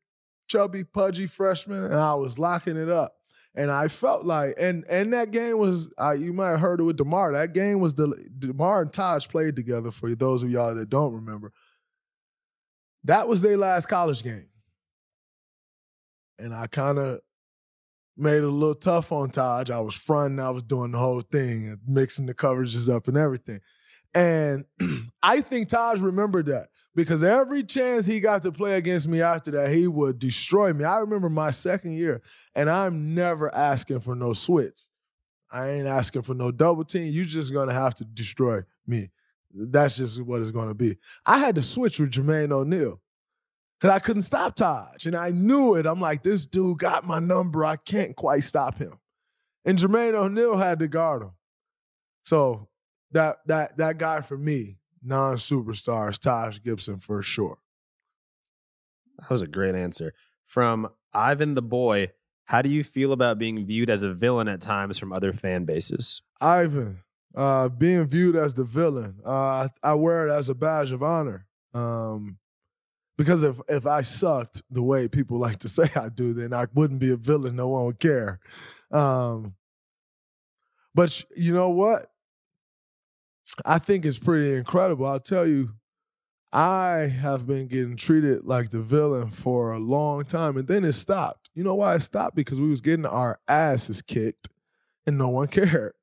chubby, 0.47 0.83
pudgy 0.83 1.27
freshman, 1.27 1.83
and 1.83 1.95
I 1.95 2.13
was 2.15 2.39
locking 2.39 2.77
it 2.77 2.89
up. 2.89 3.15
And 3.55 3.69
I 3.69 3.87
felt 3.87 4.25
like, 4.25 4.55
and 4.57 4.83
and 4.89 5.13
that 5.13 5.31
game 5.31 5.59
was, 5.59 5.93
uh, 6.01 6.13
you 6.13 6.33
might 6.33 6.49
have 6.49 6.59
heard 6.59 6.79
it 6.79 6.83
with 6.83 6.97
DeMar. 6.97 7.33
That 7.33 7.53
game 7.53 7.79
was 7.79 7.93
the 7.93 8.15
DeMar 8.39 8.83
and 8.83 8.93
Taj 8.93 9.27
played 9.27 9.55
together. 9.55 9.91
For 9.91 10.15
those 10.15 10.41
of 10.41 10.49
y'all 10.49 10.73
that 10.73 10.89
don't 10.89 11.13
remember, 11.13 11.51
that 13.03 13.27
was 13.27 13.41
their 13.41 13.57
last 13.57 13.85
college 13.87 14.23
game. 14.23 14.47
And 16.39 16.51
I 16.53 16.65
kind 16.65 16.97
of 16.97 17.19
made 18.15 18.37
it 18.37 18.43
a 18.43 18.47
little 18.47 18.75
tough 18.75 19.11
on 19.11 19.29
Taj. 19.29 19.69
I 19.69 19.79
was 19.79 19.95
fronting, 19.95 20.39
I 20.39 20.49
was 20.49 20.63
doing 20.63 20.91
the 20.91 20.97
whole 20.97 21.21
thing, 21.21 21.79
mixing 21.87 22.25
the 22.25 22.33
coverages 22.33 22.93
up 22.93 23.07
and 23.07 23.17
everything. 23.17 23.59
And 24.15 24.65
I 25.23 25.41
think 25.41 25.69
Taj 25.69 25.99
remembered 25.99 26.45
that 26.47 26.67
because 26.95 27.23
every 27.23 27.63
chance 27.63 28.05
he 28.05 28.19
got 28.19 28.43
to 28.43 28.51
play 28.51 28.75
against 28.75 29.07
me 29.07 29.21
after 29.21 29.51
that, 29.51 29.71
he 29.71 29.87
would 29.87 30.19
destroy 30.19 30.71
me. 30.73 30.83
I 30.83 30.99
remember 30.99 31.29
my 31.29 31.51
second 31.51 31.93
year, 31.93 32.21
and 32.53 32.69
I'm 32.69 33.15
never 33.15 33.53
asking 33.53 34.01
for 34.01 34.15
no 34.15 34.33
switch. 34.33 34.85
I 35.51 35.69
ain't 35.69 35.87
asking 35.87 36.23
for 36.23 36.33
no 36.33 36.51
double 36.51 36.83
team. 36.83 37.13
you 37.13 37.25
just 37.25 37.53
gonna 37.53 37.73
have 37.73 37.95
to 37.95 38.05
destroy 38.05 38.61
me. 38.87 39.09
That's 39.53 39.97
just 39.97 40.21
what 40.21 40.41
it's 40.41 40.51
gonna 40.51 40.73
be. 40.73 40.97
I 41.25 41.37
had 41.37 41.55
to 41.55 41.61
switch 41.61 41.99
with 41.99 42.11
Jermaine 42.11 42.51
O'Neal 42.51 42.99
because 43.83 43.95
I 43.97 43.99
couldn't 43.99 44.21
stop 44.21 44.55
Taj, 44.55 45.05
and 45.05 45.13
I 45.13 45.29
knew 45.29 45.75
it. 45.75 45.85
I'm 45.85 45.99
like, 45.99 46.23
this 46.23 46.45
dude 46.45 46.79
got 46.79 47.05
my 47.05 47.19
number. 47.19 47.65
I 47.65 47.75
can't 47.75 48.15
quite 48.15 48.43
stop 48.43 48.77
him. 48.77 48.93
And 49.65 49.77
Jermaine 49.77 50.13
O'Neal 50.13 50.55
had 50.55 50.79
to 50.79 50.87
guard 50.87 51.23
him. 51.23 51.31
So 52.23 52.69
that 53.11 53.39
that 53.47 53.77
that 53.79 53.97
guy 53.97 54.21
for 54.21 54.37
me, 54.37 54.77
non-superstars, 55.03 56.17
Taj 56.17 56.61
Gibson 56.63 56.99
for 56.99 57.21
sure. 57.21 57.57
That 59.19 59.29
was 59.29 59.41
a 59.41 59.47
great 59.47 59.75
answer. 59.75 60.13
From 60.45 60.87
Ivan 61.13 61.55
the 61.55 61.61
Boy, 61.61 62.13
how 62.45 62.61
do 62.61 62.69
you 62.69 62.85
feel 62.85 63.11
about 63.11 63.37
being 63.37 63.65
viewed 63.65 63.89
as 63.89 64.01
a 64.03 64.13
villain 64.13 64.47
at 64.47 64.61
times 64.61 64.97
from 64.97 65.11
other 65.11 65.33
fan 65.33 65.65
bases? 65.65 66.21
Ivan, 66.39 67.01
uh, 67.35 67.67
being 67.67 68.05
viewed 68.05 68.37
as 68.37 68.53
the 68.53 68.63
villain, 68.63 69.19
uh, 69.25 69.67
I 69.83 69.93
wear 69.95 70.29
it 70.29 70.31
as 70.31 70.47
a 70.47 70.55
badge 70.55 70.93
of 70.93 71.03
honor. 71.03 71.47
Um, 71.73 72.37
because 73.17 73.43
if 73.43 73.59
if 73.67 73.85
I 73.85 74.01
sucked 74.01 74.61
the 74.69 74.83
way 74.83 75.07
people 75.07 75.39
like 75.39 75.59
to 75.59 75.67
say 75.69 75.89
I 75.95 76.09
do, 76.09 76.33
then 76.33 76.53
I 76.53 76.67
wouldn't 76.73 76.99
be 76.99 77.11
a 77.11 77.17
villain. 77.17 77.55
No 77.55 77.69
one 77.69 77.85
would 77.85 77.99
care. 77.99 78.39
Um, 78.91 79.55
but 80.95 81.23
you 81.35 81.53
know 81.53 81.69
what? 81.69 82.07
I 83.65 83.79
think 83.79 84.05
it's 84.05 84.19
pretty 84.19 84.55
incredible. 84.55 85.05
I'll 85.05 85.19
tell 85.19 85.45
you, 85.45 85.73
I 86.51 87.07
have 87.07 87.47
been 87.47 87.67
getting 87.67 87.97
treated 87.97 88.45
like 88.45 88.69
the 88.69 88.81
villain 88.81 89.29
for 89.29 89.71
a 89.71 89.79
long 89.79 90.23
time, 90.25 90.57
and 90.57 90.67
then 90.67 90.83
it 90.83 90.93
stopped. 90.93 91.49
You 91.53 91.63
know 91.63 91.75
why 91.75 91.95
it 91.95 92.01
stopped? 92.01 92.35
Because 92.35 92.59
we 92.61 92.69
was 92.69 92.81
getting 92.81 93.05
our 93.05 93.39
asses 93.47 94.01
kicked, 94.01 94.49
and 95.05 95.17
no 95.17 95.29
one 95.29 95.47
cared. 95.49 95.93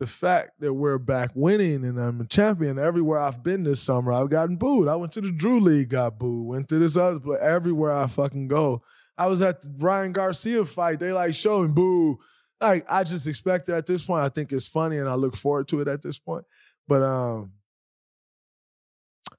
The 0.00 0.06
fact 0.06 0.60
that 0.60 0.74
we're 0.74 0.98
back 0.98 1.30
winning 1.34 1.84
and 1.84 2.00
I'm 2.00 2.20
a 2.20 2.26
champion 2.26 2.78
everywhere 2.78 3.20
I've 3.20 3.42
been 3.42 3.62
this 3.62 3.80
summer, 3.80 4.12
I've 4.12 4.28
gotten 4.28 4.56
booed. 4.56 4.88
I 4.88 4.96
went 4.96 5.12
to 5.12 5.20
the 5.20 5.30
Drew 5.30 5.60
League, 5.60 5.90
got 5.90 6.18
booed. 6.18 6.46
Went 6.46 6.68
to 6.70 6.78
this 6.78 6.96
other 6.96 7.20
place. 7.20 7.38
Everywhere 7.40 7.92
I 7.92 8.06
fucking 8.08 8.48
go, 8.48 8.82
I 9.16 9.26
was 9.26 9.40
at 9.40 9.62
the 9.62 9.72
Ryan 9.78 10.12
Garcia 10.12 10.64
fight. 10.64 10.98
They 10.98 11.12
like 11.12 11.34
showing 11.34 11.72
boo. 11.72 12.18
Like 12.60 12.84
I 12.90 13.04
just 13.04 13.26
expect 13.26 13.68
it 13.68 13.74
at 13.74 13.86
this 13.86 14.04
point. 14.04 14.24
I 14.24 14.28
think 14.28 14.52
it's 14.52 14.66
funny, 14.66 14.98
and 14.98 15.08
I 15.08 15.14
look 15.14 15.36
forward 15.36 15.68
to 15.68 15.80
it 15.80 15.88
at 15.88 16.02
this 16.02 16.18
point. 16.18 16.44
But 16.88 17.02
um, 17.02 17.52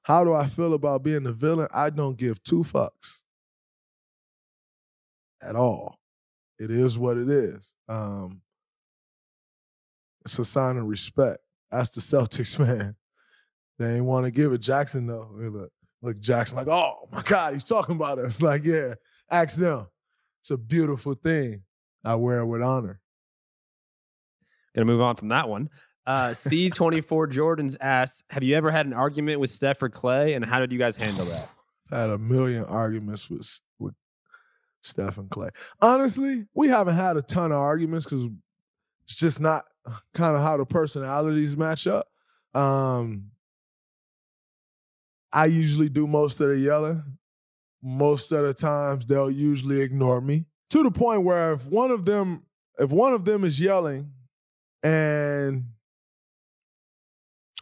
how 0.02 0.24
do 0.24 0.32
I 0.32 0.46
feel 0.46 0.72
about 0.74 1.02
being 1.02 1.24
the 1.24 1.32
villain? 1.32 1.68
I 1.74 1.90
don't 1.90 2.16
give 2.16 2.42
two 2.42 2.62
fucks 2.62 3.24
at 5.42 5.56
all. 5.56 5.98
It 6.58 6.70
is 6.70 6.98
what 6.98 7.16
it 7.16 7.28
is. 7.28 7.74
Um, 7.88 8.40
it's 10.26 10.38
a 10.38 10.44
sign 10.44 10.76
of 10.76 10.86
respect. 10.86 11.38
That's 11.70 11.90
the 11.90 12.00
Celtics 12.00 12.56
fan. 12.56 12.96
They 13.78 13.96
ain't 13.96 14.04
want 14.04 14.24
to 14.24 14.30
give 14.30 14.52
it. 14.52 14.60
Jackson 14.60 15.06
though. 15.06 15.30
Look, 15.32 15.70
look, 16.02 16.20
Jackson 16.20 16.58
like, 16.58 16.68
oh 16.68 17.08
my 17.12 17.22
God, 17.22 17.52
he's 17.52 17.64
talking 17.64 17.96
about 17.96 18.18
us. 18.18 18.42
Like, 18.46 18.64
yeah, 18.64 18.94
ask 19.30 19.56
them. 19.56 19.86
It's 20.40 20.50
a 20.50 20.56
beautiful 20.56 21.14
thing. 21.14 21.62
I 22.04 22.14
wear 22.16 22.40
it 22.40 22.46
with 22.46 22.62
honor. 22.62 23.00
Gonna 24.74 24.84
move 24.84 25.00
on 25.00 25.16
from 25.16 25.28
that 25.28 25.48
one. 25.48 25.70
Uh, 26.06 26.28
C24 26.30 27.32
Jordans 27.32 27.76
asks, 27.80 28.24
Have 28.30 28.42
you 28.42 28.54
ever 28.56 28.70
had 28.70 28.86
an 28.86 28.92
argument 28.92 29.40
with 29.40 29.50
Steph 29.50 29.82
or 29.82 29.88
Klay, 29.88 30.36
and 30.36 30.44
how 30.44 30.60
did 30.60 30.72
you 30.72 30.78
guys 30.78 30.96
handle 30.96 31.26
that? 31.26 31.48
I 31.90 31.98
had 32.00 32.10
a 32.10 32.18
million 32.18 32.64
arguments 32.64 33.30
with 33.30 33.60
with 33.78 33.94
Steph 34.82 35.18
and 35.18 35.28
Klay. 35.28 35.50
Honestly, 35.80 36.46
we 36.54 36.68
haven't 36.68 36.96
had 36.96 37.16
a 37.16 37.22
ton 37.22 37.52
of 37.52 37.58
arguments 37.58 38.06
because 38.06 38.28
it's 39.04 39.14
just 39.14 39.40
not 39.40 39.64
kind 40.14 40.36
of 40.36 40.42
how 40.42 40.56
the 40.56 40.66
personalities 40.66 41.56
match 41.56 41.86
up. 41.86 42.08
Um, 42.54 43.30
I 45.32 45.46
usually 45.46 45.88
do 45.88 46.06
most 46.06 46.40
of 46.40 46.48
the 46.48 46.56
yelling. 46.56 47.02
Most 47.82 48.32
of 48.32 48.44
the 48.44 48.54
times 48.54 49.06
they'll 49.06 49.30
usually 49.30 49.80
ignore 49.80 50.20
me 50.20 50.46
to 50.70 50.82
the 50.82 50.90
point 50.90 51.22
where 51.22 51.52
if 51.52 51.66
one 51.66 51.90
of 51.90 52.04
them 52.04 52.42
if 52.78 52.90
one 52.90 53.12
of 53.12 53.24
them 53.24 53.44
is 53.44 53.60
yelling 53.60 54.10
and 54.82 55.64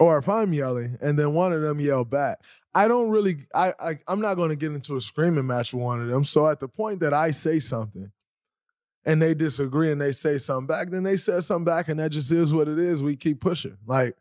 or 0.01 0.19
if 0.19 0.29
I'm 0.29 0.53
yelling 0.53 0.99
and 1.01 1.19
then 1.19 1.35
one 1.35 1.53
of 1.53 1.61
them 1.63 1.81
yell 1.81 2.05
back, 2.05 2.41
I 2.75 2.89
don't 2.89 3.11
really 3.11 3.39
I, 3.55 3.75
I 3.79 3.99
I'm 4.09 4.21
not 4.21 4.35
going 4.35 4.51
to 4.51 4.57
get 4.57 4.73
into 4.73 4.97
a 4.97 5.01
screaming 5.01 5.47
match 5.47 5.75
with 5.75 5.83
one 5.83 6.01
of 6.01 6.09
them. 6.09 6.25
So 6.25 6.49
at 6.49 6.61
the 6.61 6.69
point 6.69 7.01
that 7.01 7.13
I 7.13 7.33
say 7.33 7.61
something 7.61 8.11
and 9.05 9.21
they 9.21 9.35
disagree 9.35 9.93
and 9.93 10.01
they 10.01 10.13
say 10.13 10.39
something 10.39 10.67
back, 10.67 10.91
then 10.91 11.03
they 11.03 11.17
say 11.17 11.41
something 11.41 11.65
back 11.65 11.89
and 11.89 12.01
that 12.01 12.11
just 12.11 12.33
is 12.33 12.55
what 12.55 12.69
it 12.69 12.79
is. 12.79 13.03
We 13.03 13.17
keep 13.17 13.41
pushing. 13.41 13.77
Like 13.87 14.17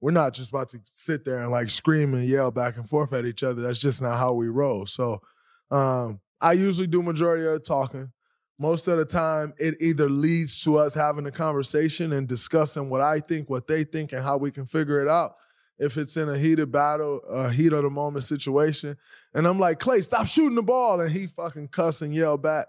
we're 0.00 0.12
not 0.12 0.34
just 0.34 0.50
about 0.50 0.68
to 0.70 0.80
sit 0.84 1.24
there 1.24 1.38
and 1.38 1.50
like 1.50 1.70
scream 1.70 2.14
and 2.14 2.24
yell 2.24 2.50
back 2.50 2.76
and 2.76 2.88
forth 2.88 3.12
at 3.12 3.24
each 3.24 3.42
other. 3.42 3.62
That's 3.62 3.78
just 3.78 4.00
not 4.00 4.18
how 4.18 4.32
we 4.32 4.48
roll. 4.48 4.86
So 4.86 5.22
um, 5.70 6.20
I 6.40 6.52
usually 6.52 6.86
do 6.86 7.02
majority 7.02 7.44
of 7.44 7.52
the 7.52 7.60
talking 7.60 8.12
most 8.58 8.88
of 8.88 8.98
the 8.98 9.04
time 9.04 9.54
it 9.58 9.76
either 9.80 10.08
leads 10.08 10.62
to 10.64 10.78
us 10.78 10.94
having 10.94 11.26
a 11.26 11.30
conversation 11.30 12.12
and 12.12 12.26
discussing 12.26 12.90
what 12.90 13.00
I 13.00 13.20
think, 13.20 13.48
what 13.48 13.66
they 13.66 13.84
think, 13.84 14.12
and 14.12 14.22
how 14.22 14.36
we 14.36 14.50
can 14.50 14.66
figure 14.66 15.00
it 15.00 15.08
out. 15.08 15.36
If 15.78 15.96
it's 15.96 16.16
in 16.16 16.28
a 16.28 16.36
heated 16.36 16.72
battle, 16.72 17.20
a 17.30 17.52
heat 17.52 17.72
of 17.72 17.84
the 17.84 17.90
moment 17.90 18.24
situation, 18.24 18.96
and 19.32 19.46
I'm 19.46 19.60
like, 19.60 19.78
Klay, 19.78 20.02
stop 20.02 20.26
shooting 20.26 20.56
the 20.56 20.62
ball, 20.62 21.00
and 21.00 21.10
he 21.10 21.28
fucking 21.28 21.68
cuss 21.68 22.02
and 22.02 22.12
yell 22.12 22.36
back, 22.36 22.66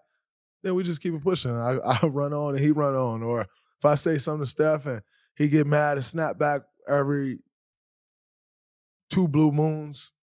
then 0.63 0.76
we 0.76 0.84
just 0.84 1.02
keep 1.02 1.13
it 1.13 1.24
pushing. 1.24 1.52
I, 1.52 1.78
I 1.86 2.08
run 2.08 2.34
on 2.34 2.56
and 2.56 2.63
he 2.63 2.72
run 2.72 2.95
on. 2.95 3.24
Or 3.24 3.41
if 3.41 3.86
I 3.86 3.95
say 3.95 4.17
something 4.17 4.43
to 4.43 4.50
Steph 4.50 4.86
and 4.86 5.02
he 5.36 5.48
get 5.48 5.67
mad 5.67 5.98
and 5.98 6.06
snap 6.06 6.38
back 6.38 6.62
every 6.88 7.39
two 9.10 9.28
blue 9.28 9.52
moons, 9.52 10.13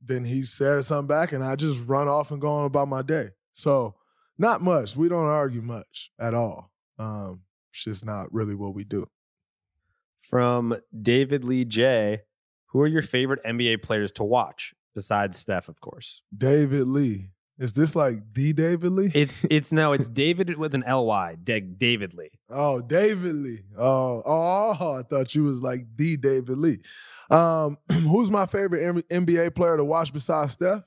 then 0.00 0.24
he 0.24 0.42
said 0.42 0.84
something 0.84 1.06
back 1.06 1.32
and 1.32 1.44
I 1.44 1.56
just 1.56 1.86
run 1.86 2.08
off 2.08 2.30
and 2.30 2.40
go 2.40 2.50
on 2.52 2.66
about 2.66 2.88
my 2.88 3.02
day. 3.02 3.28
So 3.52 3.94
not 4.38 4.62
much. 4.62 4.96
We 4.96 5.08
don't 5.08 5.26
argue 5.26 5.62
much 5.62 6.10
at 6.18 6.34
all. 6.34 6.72
Um, 6.98 7.42
it's 7.70 7.84
just 7.84 8.04
not 8.04 8.32
really 8.32 8.54
what 8.54 8.74
we 8.74 8.84
do. 8.84 9.06
From 10.20 10.76
David 11.00 11.44
Lee 11.44 11.64
J, 11.64 12.22
who 12.68 12.80
are 12.80 12.86
your 12.86 13.02
favorite 13.02 13.44
NBA 13.44 13.82
players 13.82 14.12
to 14.12 14.24
watch 14.24 14.74
besides 14.94 15.38
Steph, 15.38 15.68
of 15.68 15.80
course? 15.80 16.22
David 16.36 16.88
Lee. 16.88 17.30
Is 17.62 17.72
this 17.74 17.94
like 17.94 18.32
D 18.32 18.52
David 18.52 18.92
Lee? 18.92 19.12
It's 19.14 19.46
it's 19.48 19.70
no, 19.70 19.92
it's 19.92 20.08
David 20.08 20.58
with 20.58 20.74
an 20.74 20.82
L 20.82 21.06
Y. 21.06 21.36
David 21.44 22.12
Lee. 22.12 22.30
Oh, 22.50 22.80
David 22.80 23.36
Lee. 23.36 23.60
Oh, 23.78 24.20
oh, 24.26 24.98
I 24.98 25.02
thought 25.02 25.32
you 25.36 25.44
was 25.44 25.62
like 25.62 25.86
D 25.94 26.16
David 26.16 26.58
Lee. 26.58 26.80
Um, 27.30 27.78
who's 27.92 28.32
my 28.32 28.46
favorite 28.46 29.08
NBA 29.08 29.54
player 29.54 29.76
to 29.76 29.84
watch 29.84 30.12
besides 30.12 30.54
Steph? 30.54 30.82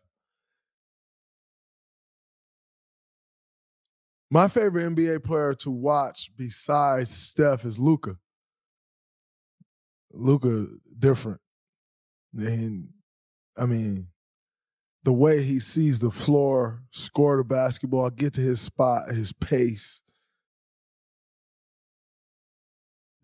My 4.30 4.50
favorite 4.50 4.94
NBA 4.94 5.24
player 5.24 5.54
to 5.54 5.72
watch 5.72 6.30
besides 6.36 7.10
Steph 7.10 7.64
is 7.64 7.80
Luka. 7.80 8.18
Luka 10.12 10.68
different. 11.00 11.40
And 12.38 12.90
I 13.58 13.66
mean, 13.66 14.10
the 15.06 15.14
way 15.14 15.44
he 15.44 15.60
sees 15.60 16.00
the 16.00 16.10
floor, 16.10 16.82
score 16.90 17.38
the 17.38 17.44
basketball, 17.44 18.10
get 18.10 18.34
to 18.34 18.42
his 18.42 18.60
spot, 18.60 19.12
his 19.12 19.32
pace 19.34 20.02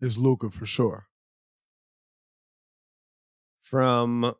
is 0.00 0.16
Luka 0.16 0.48
for 0.48 0.64
sure. 0.64 1.08
From 3.62 4.32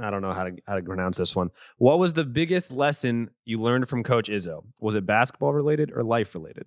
I 0.00 0.10
don't 0.10 0.20
know 0.22 0.32
how 0.32 0.44
to 0.44 0.56
how 0.66 0.74
to 0.76 0.82
pronounce 0.82 1.16
this 1.16 1.34
one. 1.34 1.50
What 1.78 1.98
was 1.98 2.12
the 2.12 2.24
biggest 2.24 2.70
lesson 2.70 3.30
you 3.46 3.60
learned 3.60 3.88
from 3.88 4.04
Coach 4.04 4.28
Izzo? 4.28 4.64
Was 4.78 4.94
it 4.94 5.06
basketball 5.06 5.54
related 5.54 5.90
or 5.92 6.02
life 6.02 6.34
related? 6.34 6.66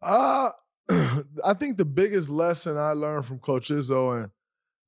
Uh 0.00 0.52
I 0.90 1.52
think 1.54 1.76
the 1.76 1.84
biggest 1.84 2.30
lesson 2.30 2.78
I 2.78 2.92
learned 2.92 3.26
from 3.26 3.40
Coach 3.40 3.68
Izzo 3.68 4.22
and 4.22 4.30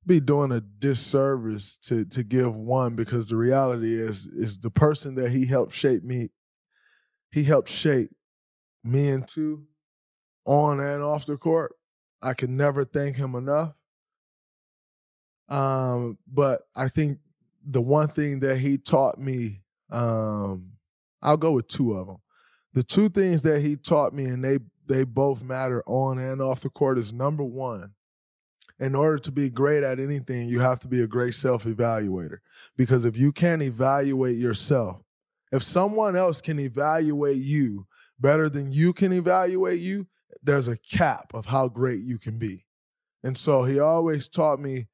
be 0.05 0.19
doing 0.19 0.51
a 0.51 0.61
disservice 0.61 1.77
to 1.77 2.05
to 2.05 2.23
give 2.23 2.55
one 2.55 2.95
because 2.95 3.29
the 3.29 3.35
reality 3.35 3.99
is 3.99 4.27
is 4.27 4.57
the 4.57 4.71
person 4.71 5.15
that 5.15 5.31
he 5.31 5.45
helped 5.45 5.73
shape 5.73 6.03
me, 6.03 6.29
he 7.31 7.43
helped 7.43 7.69
shape 7.69 8.09
me 8.83 9.09
into 9.09 9.65
on 10.45 10.79
and 10.79 11.03
off 11.03 11.25
the 11.25 11.37
court. 11.37 11.75
I 12.21 12.33
can 12.33 12.57
never 12.57 12.83
thank 12.83 13.15
him 13.15 13.35
enough. 13.35 13.73
Um, 15.49 16.17
but 16.31 16.61
I 16.75 16.87
think 16.87 17.19
the 17.65 17.81
one 17.81 18.07
thing 18.07 18.39
that 18.39 18.57
he 18.57 18.77
taught 18.77 19.19
me, 19.19 19.61
um, 19.91 20.71
I'll 21.21 21.37
go 21.37 21.51
with 21.51 21.67
two 21.67 21.93
of 21.93 22.07
them. 22.07 22.17
The 22.73 22.83
two 22.83 23.09
things 23.09 23.41
that 23.43 23.61
he 23.61 23.75
taught 23.75 24.13
me, 24.13 24.25
and 24.25 24.43
they 24.43 24.59
they 24.87 25.03
both 25.03 25.43
matter 25.43 25.83
on 25.85 26.17
and 26.17 26.41
off 26.41 26.61
the 26.61 26.69
court, 26.69 26.97
is 26.97 27.13
number 27.13 27.43
one. 27.43 27.93
In 28.81 28.95
order 28.95 29.19
to 29.19 29.31
be 29.31 29.49
great 29.51 29.83
at 29.83 29.99
anything, 29.99 30.49
you 30.49 30.59
have 30.59 30.79
to 30.79 30.87
be 30.87 31.03
a 31.03 31.07
great 31.07 31.35
self 31.35 31.65
evaluator. 31.65 32.39
Because 32.75 33.05
if 33.05 33.15
you 33.15 33.31
can't 33.31 33.61
evaluate 33.61 34.37
yourself, 34.37 35.03
if 35.51 35.61
someone 35.61 36.15
else 36.15 36.41
can 36.41 36.59
evaluate 36.59 37.37
you 37.37 37.85
better 38.19 38.49
than 38.49 38.71
you 38.71 38.91
can 38.91 39.13
evaluate 39.13 39.81
you, 39.81 40.07
there's 40.41 40.67
a 40.67 40.77
cap 40.77 41.31
of 41.35 41.45
how 41.45 41.67
great 41.67 42.01
you 42.01 42.17
can 42.17 42.39
be. 42.39 42.65
And 43.23 43.37
so 43.37 43.65
he 43.65 43.79
always 43.79 44.27
taught 44.27 44.59
me 44.59 44.87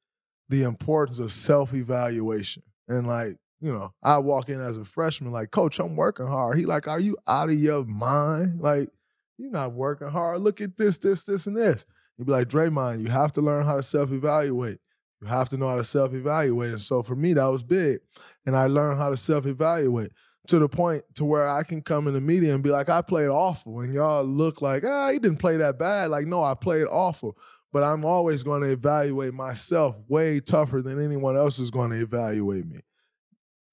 the 0.49 0.63
importance 0.63 1.19
of 1.19 1.31
self 1.31 1.73
evaluation. 1.73 2.63
And 2.89 3.07
like, 3.07 3.37
you 3.61 3.71
know, 3.71 3.93
I 4.03 4.17
walk 4.17 4.49
in 4.49 4.59
as 4.59 4.77
a 4.77 4.83
freshman, 4.83 5.31
like, 5.31 5.51
Coach, 5.51 5.79
I'm 5.79 5.95
working 5.95 6.27
hard. 6.27 6.57
He 6.57 6.65
like, 6.65 6.89
Are 6.89 6.99
you 6.99 7.15
out 7.25 7.49
of 7.49 7.59
your 7.59 7.85
mind? 7.85 8.59
Like, 8.59 8.89
you're 9.37 9.49
not 9.49 9.71
working 9.71 10.09
hard. 10.09 10.41
Look 10.41 10.59
at 10.59 10.75
this, 10.75 10.97
this, 10.97 11.23
this, 11.23 11.47
and 11.47 11.55
this. 11.55 11.85
He'd 12.17 12.25
be 12.25 12.31
like, 12.31 12.47
Draymond, 12.47 13.01
you 13.01 13.09
have 13.09 13.31
to 13.33 13.41
learn 13.41 13.65
how 13.65 13.75
to 13.75 13.83
self 13.83 14.11
evaluate. 14.11 14.79
You 15.21 15.27
have 15.27 15.49
to 15.49 15.57
know 15.57 15.69
how 15.69 15.75
to 15.75 15.83
self 15.83 16.13
evaluate. 16.13 16.71
And 16.71 16.81
so 16.81 17.03
for 17.03 17.15
me, 17.15 17.33
that 17.33 17.45
was 17.45 17.63
big. 17.63 17.99
And 18.45 18.55
I 18.55 18.67
learned 18.67 18.99
how 18.99 19.09
to 19.09 19.17
self 19.17 19.45
evaluate 19.45 20.11
to 20.47 20.59
the 20.59 20.69
point 20.69 21.03
to 21.15 21.25
where 21.25 21.47
I 21.47 21.63
can 21.63 21.81
come 21.81 22.07
in 22.07 22.13
the 22.13 22.21
media 22.21 22.53
and 22.53 22.63
be 22.63 22.69
like, 22.69 22.89
I 22.89 23.01
played 23.01 23.27
awful. 23.27 23.81
And 23.81 23.93
y'all 23.93 24.23
look 24.23 24.61
like, 24.61 24.85
ah, 24.85 25.09
he 25.11 25.19
didn't 25.19 25.39
play 25.39 25.57
that 25.57 25.77
bad. 25.77 26.09
Like, 26.09 26.25
no, 26.25 26.43
I 26.43 26.53
played 26.53 26.85
awful 26.85 27.37
but 27.77 27.83
I'm 27.83 28.05
always 28.05 28.43
going 28.43 28.61
to 28.61 28.71
evaluate 28.71 29.33
myself 29.33 29.95
way 30.07 30.39
tougher 30.39 30.81
than 30.81 31.03
anyone 31.03 31.35
else 31.35 31.59
is 31.59 31.71
going 31.71 31.91
to 31.91 32.01
evaluate 32.01 32.65
me. 32.65 32.79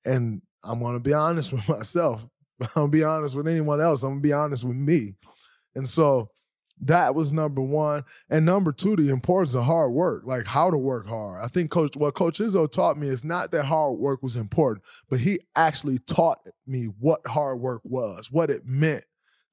And 0.05 0.43
I'm 0.63 0.81
going 0.81 0.95
to 0.95 1.01
be 1.01 1.15
honest 1.15 1.53
with 1.55 1.69
myself. 1.69 2.27
I'm 2.61 2.69
going 2.75 2.91
to 2.91 2.97
be 2.97 3.05
honest 3.05 3.37
with 3.37 3.49
anyone 3.49 3.81
else. 3.81 4.03
I'm 4.03 4.11
going 4.11 4.23
to 4.23 4.29
be 4.29 4.33
honest 4.33 4.65
with 4.65 4.77
me. 4.77 5.15
And 5.75 5.89
so 5.89 6.31
that 6.81 7.15
was 7.15 7.33
number 7.33 7.63
one. 7.63 8.05
And 8.29 8.45
number 8.45 8.73
two, 8.73 8.97
the 8.97 9.09
importance 9.11 9.55
of 9.55 9.65
hard 9.65 9.93
work, 9.93 10.23
like 10.27 10.47
how 10.47 10.71
to 10.71 10.77
work 10.77 11.07
hard. 11.07 11.43
I 11.43 11.47
think 11.49 11.71
Coach 11.71 11.97
what 11.97 12.15
Coach 12.15 12.39
Izzo 12.39 12.71
taught 12.71 12.99
me 12.99 13.09
is 13.09 13.25
not 13.25 13.53
that 13.53 13.65
hard 13.65 13.99
work 13.99 14.23
was 14.23 14.37
important, 14.37 14.85
but 15.09 15.21
he 15.21 15.41
actually 15.57 15.99
taught 15.99 16.41
me 16.67 16.87
what 16.87 17.27
hard 17.27 17.61
work 17.61 17.83
was, 17.85 18.31
what 18.31 18.51
it 18.51 18.67
meant 18.67 19.05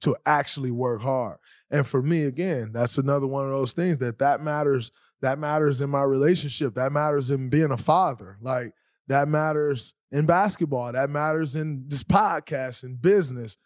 to 0.01 0.17
actually 0.25 0.71
work 0.71 1.01
hard. 1.01 1.37
And 1.69 1.87
for 1.87 2.01
me, 2.01 2.23
again, 2.23 2.71
that's 2.73 2.97
another 2.97 3.27
one 3.27 3.45
of 3.45 3.51
those 3.51 3.73
things 3.73 3.99
that 3.99 4.19
that 4.19 4.41
matters. 4.41 4.91
That 5.21 5.37
matters 5.37 5.81
in 5.81 5.91
my 5.91 6.01
relationship. 6.01 6.73
That 6.73 6.91
matters 6.91 7.29
in 7.29 7.49
being 7.49 7.69
a 7.69 7.77
father. 7.77 8.37
Like 8.41 8.73
that 9.07 9.27
matters 9.27 9.93
in 10.11 10.25
basketball. 10.25 10.91
That 10.93 11.11
matters 11.11 11.55
in 11.55 11.83
this 11.87 12.03
podcast 12.03 12.83
and 12.83 12.99
business. 12.99 13.57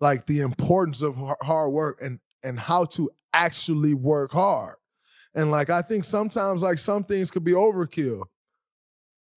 Like 0.00 0.26
the 0.26 0.40
importance 0.40 1.02
of 1.02 1.16
hard 1.40 1.70
work 1.70 2.00
and 2.02 2.18
and 2.44 2.60
how 2.60 2.84
to 2.84 3.10
actually 3.32 3.94
work 3.94 4.30
hard. 4.32 4.76
And 5.34 5.50
like 5.50 5.70
I 5.70 5.82
think 5.82 6.04
sometimes 6.04 6.62
like 6.62 6.78
some 6.78 7.02
things 7.02 7.30
could 7.30 7.42
be 7.42 7.52
overkill. 7.52 8.24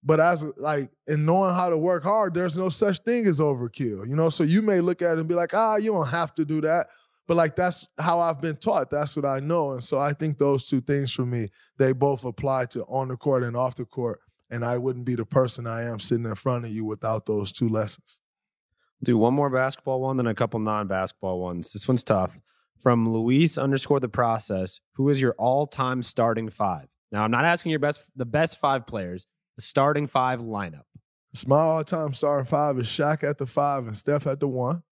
But 0.03 0.19
as 0.19 0.45
like 0.57 0.91
in 1.07 1.25
knowing 1.25 1.55
how 1.55 1.69
to 1.69 1.77
work 1.77 2.03
hard, 2.03 2.33
there's 2.33 2.57
no 2.57 2.69
such 2.69 2.99
thing 2.99 3.25
as 3.25 3.39
overkill. 3.39 4.07
You 4.07 4.15
know, 4.15 4.29
so 4.29 4.43
you 4.43 4.61
may 4.61 4.79
look 4.79 5.01
at 5.01 5.13
it 5.13 5.19
and 5.19 5.27
be 5.27 5.33
like, 5.33 5.53
ah, 5.53 5.77
you 5.77 5.91
don't 5.91 6.07
have 6.07 6.35
to 6.35 6.45
do 6.45 6.61
that. 6.61 6.87
But 7.27 7.35
like 7.35 7.55
that's 7.55 7.87
how 7.97 8.19
I've 8.19 8.39
been 8.39 8.55
taught. 8.55 8.89
That's 8.89 9.15
what 9.15 9.25
I 9.25 9.39
know. 9.39 9.71
And 9.71 9.83
so 9.83 9.99
I 9.99 10.13
think 10.13 10.37
those 10.37 10.67
two 10.69 10.81
things 10.81 11.11
for 11.11 11.25
me, 11.25 11.49
they 11.77 11.91
both 11.91 12.23
apply 12.23 12.65
to 12.67 12.83
on 12.83 13.07
the 13.07 13.17
court 13.17 13.43
and 13.43 13.57
off 13.57 13.75
the 13.75 13.85
court. 13.85 14.21
And 14.49 14.63
I 14.63 14.77
wouldn't 14.77 15.03
be 15.03 15.15
the 15.15 15.25
person 15.25 15.67
I 15.67 15.83
am 15.83 15.99
sitting 15.99 16.25
in 16.25 16.35
front 16.35 16.63
of 16.65 16.71
you 16.71 16.85
without 16.85 17.25
those 17.25 17.51
two 17.51 17.67
lessons. 17.67 18.21
Do 19.03 19.17
one 19.17 19.33
more 19.33 19.49
basketball 19.49 20.01
one, 20.01 20.17
then 20.17 20.25
a 20.25 20.33
couple 20.33 20.59
non-basketball 20.59 21.39
ones. 21.39 21.73
This 21.73 21.87
one's 21.87 22.03
tough. 22.03 22.39
From 22.79 23.11
Luis 23.11 23.57
underscore 23.57 23.99
the 23.99 24.09
process, 24.09 24.79
who 24.93 25.09
is 25.09 25.19
your 25.19 25.33
all-time 25.37 26.03
starting 26.03 26.49
five? 26.49 26.87
Now 27.11 27.23
I'm 27.23 27.31
not 27.31 27.45
asking 27.45 27.71
your 27.71 27.79
best 27.79 28.09
the 28.15 28.25
best 28.25 28.59
five 28.59 28.85
players, 28.85 29.25
the 29.55 29.61
starting 29.61 30.07
five 30.07 30.41
lineup. 30.41 30.83
It's 31.33 31.47
my 31.47 31.57
all-time 31.59 32.13
starting 32.13 32.45
five 32.45 32.77
is 32.79 32.87
Shaq 32.87 33.23
at 33.23 33.37
the 33.37 33.45
five 33.45 33.87
and 33.87 33.97
Steph 33.97 34.27
at 34.27 34.39
the 34.39 34.47
one. 34.47 34.83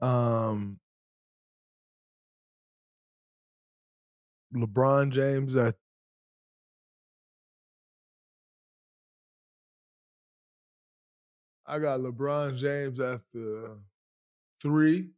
Um, 0.00 0.78
LeBron 4.54 5.10
James 5.10 5.56
at 5.56 5.74
I 11.66 11.80
got 11.80 12.00
LeBron 12.00 12.56
James 12.56 13.00
at 13.00 13.22
the 13.34 13.78
three. 14.62 15.10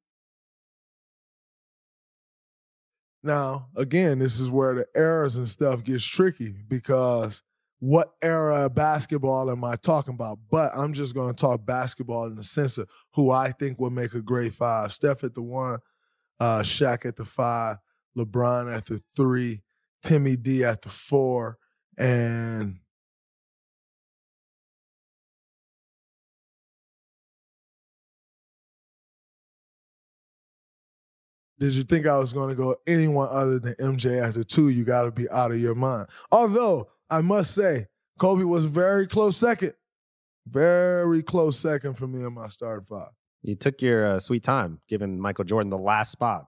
Now, 3.29 3.69
again, 3.77 4.21
this 4.21 4.41
is 4.41 4.51
where 4.51 4.75
the 4.75 4.87
eras 4.97 5.37
and 5.37 5.47
stuff 5.47 5.85
gets 5.85 6.03
tricky 6.03 6.55
because 6.67 7.43
what 7.79 8.15
era 8.23 8.65
of 8.65 8.75
basketball 8.75 9.51
am 9.51 9.65
I 9.65 9.77
talking 9.77 10.15
about? 10.15 10.39
But 10.51 10.73
I'm 10.75 10.95
just 10.95 11.15
going 11.15 11.35
to 11.35 11.39
talk 11.39 11.67
basketball 11.67 12.25
in 12.25 12.37
the 12.37 12.43
sense 12.43 12.79
of 12.79 12.89
who 13.13 13.31
I 13.31 13.53
think 13.53 13.79
will 13.79 13.91
make 13.91 14.15
a 14.15 14.23
great 14.23 14.55
five. 14.55 14.95
Steph 14.95 15.25
at 15.25 15.35
the 15.35 15.43
one, 15.43 15.81
uh, 16.41 16.61
Shaq 16.61 17.05
at 17.05 17.17
the 17.17 17.27
five, 17.27 17.77
LeBron 18.17 18.75
at 18.75 18.87
the 18.87 19.03
three, 19.15 19.61
Timmy 20.03 20.37
D 20.39 20.65
at 20.65 20.81
the 20.81 20.89
four, 20.89 21.59
and 21.99 22.79
did 31.59 31.75
you 31.75 31.83
think 31.83 32.07
I 32.07 32.19
was 32.19 32.33
going 32.33 32.51
to 32.51 32.55
go 32.55 32.77
anyone 32.87 33.29
other 33.31 33.59
than 33.59 33.75
MJ 33.75 34.33
the 34.33 34.45
two? 34.45 34.69
You 34.69 34.85
got 34.85 35.05
to 35.05 35.11
be 35.11 35.29
out 35.31 35.51
of 35.51 35.61
your 35.61 35.75
mind. 35.75 36.09
Although 36.31 36.89
I 37.11 37.21
must 37.21 37.55
say, 37.55 37.89
Kobe 38.19 38.45
was 38.45 38.65
very 38.65 39.07
close 39.07 39.37
second, 39.37 39.75
very 40.47 41.23
close 41.23 41.59
second 41.59 41.95
for 41.95 42.07
me 42.07 42.25
in 42.25 42.33
my 42.33 42.49
starting 42.49 42.87
five. 42.87 43.11
You 43.43 43.55
took 43.55 43.81
your 43.81 44.07
uh, 44.07 44.19
sweet 44.19 44.43
time 44.43 44.81
giving 44.89 45.21
Michael 45.21 45.45
Jordan 45.45 45.71
the 45.71 45.79
last 45.79 46.13
spot. 46.13 46.47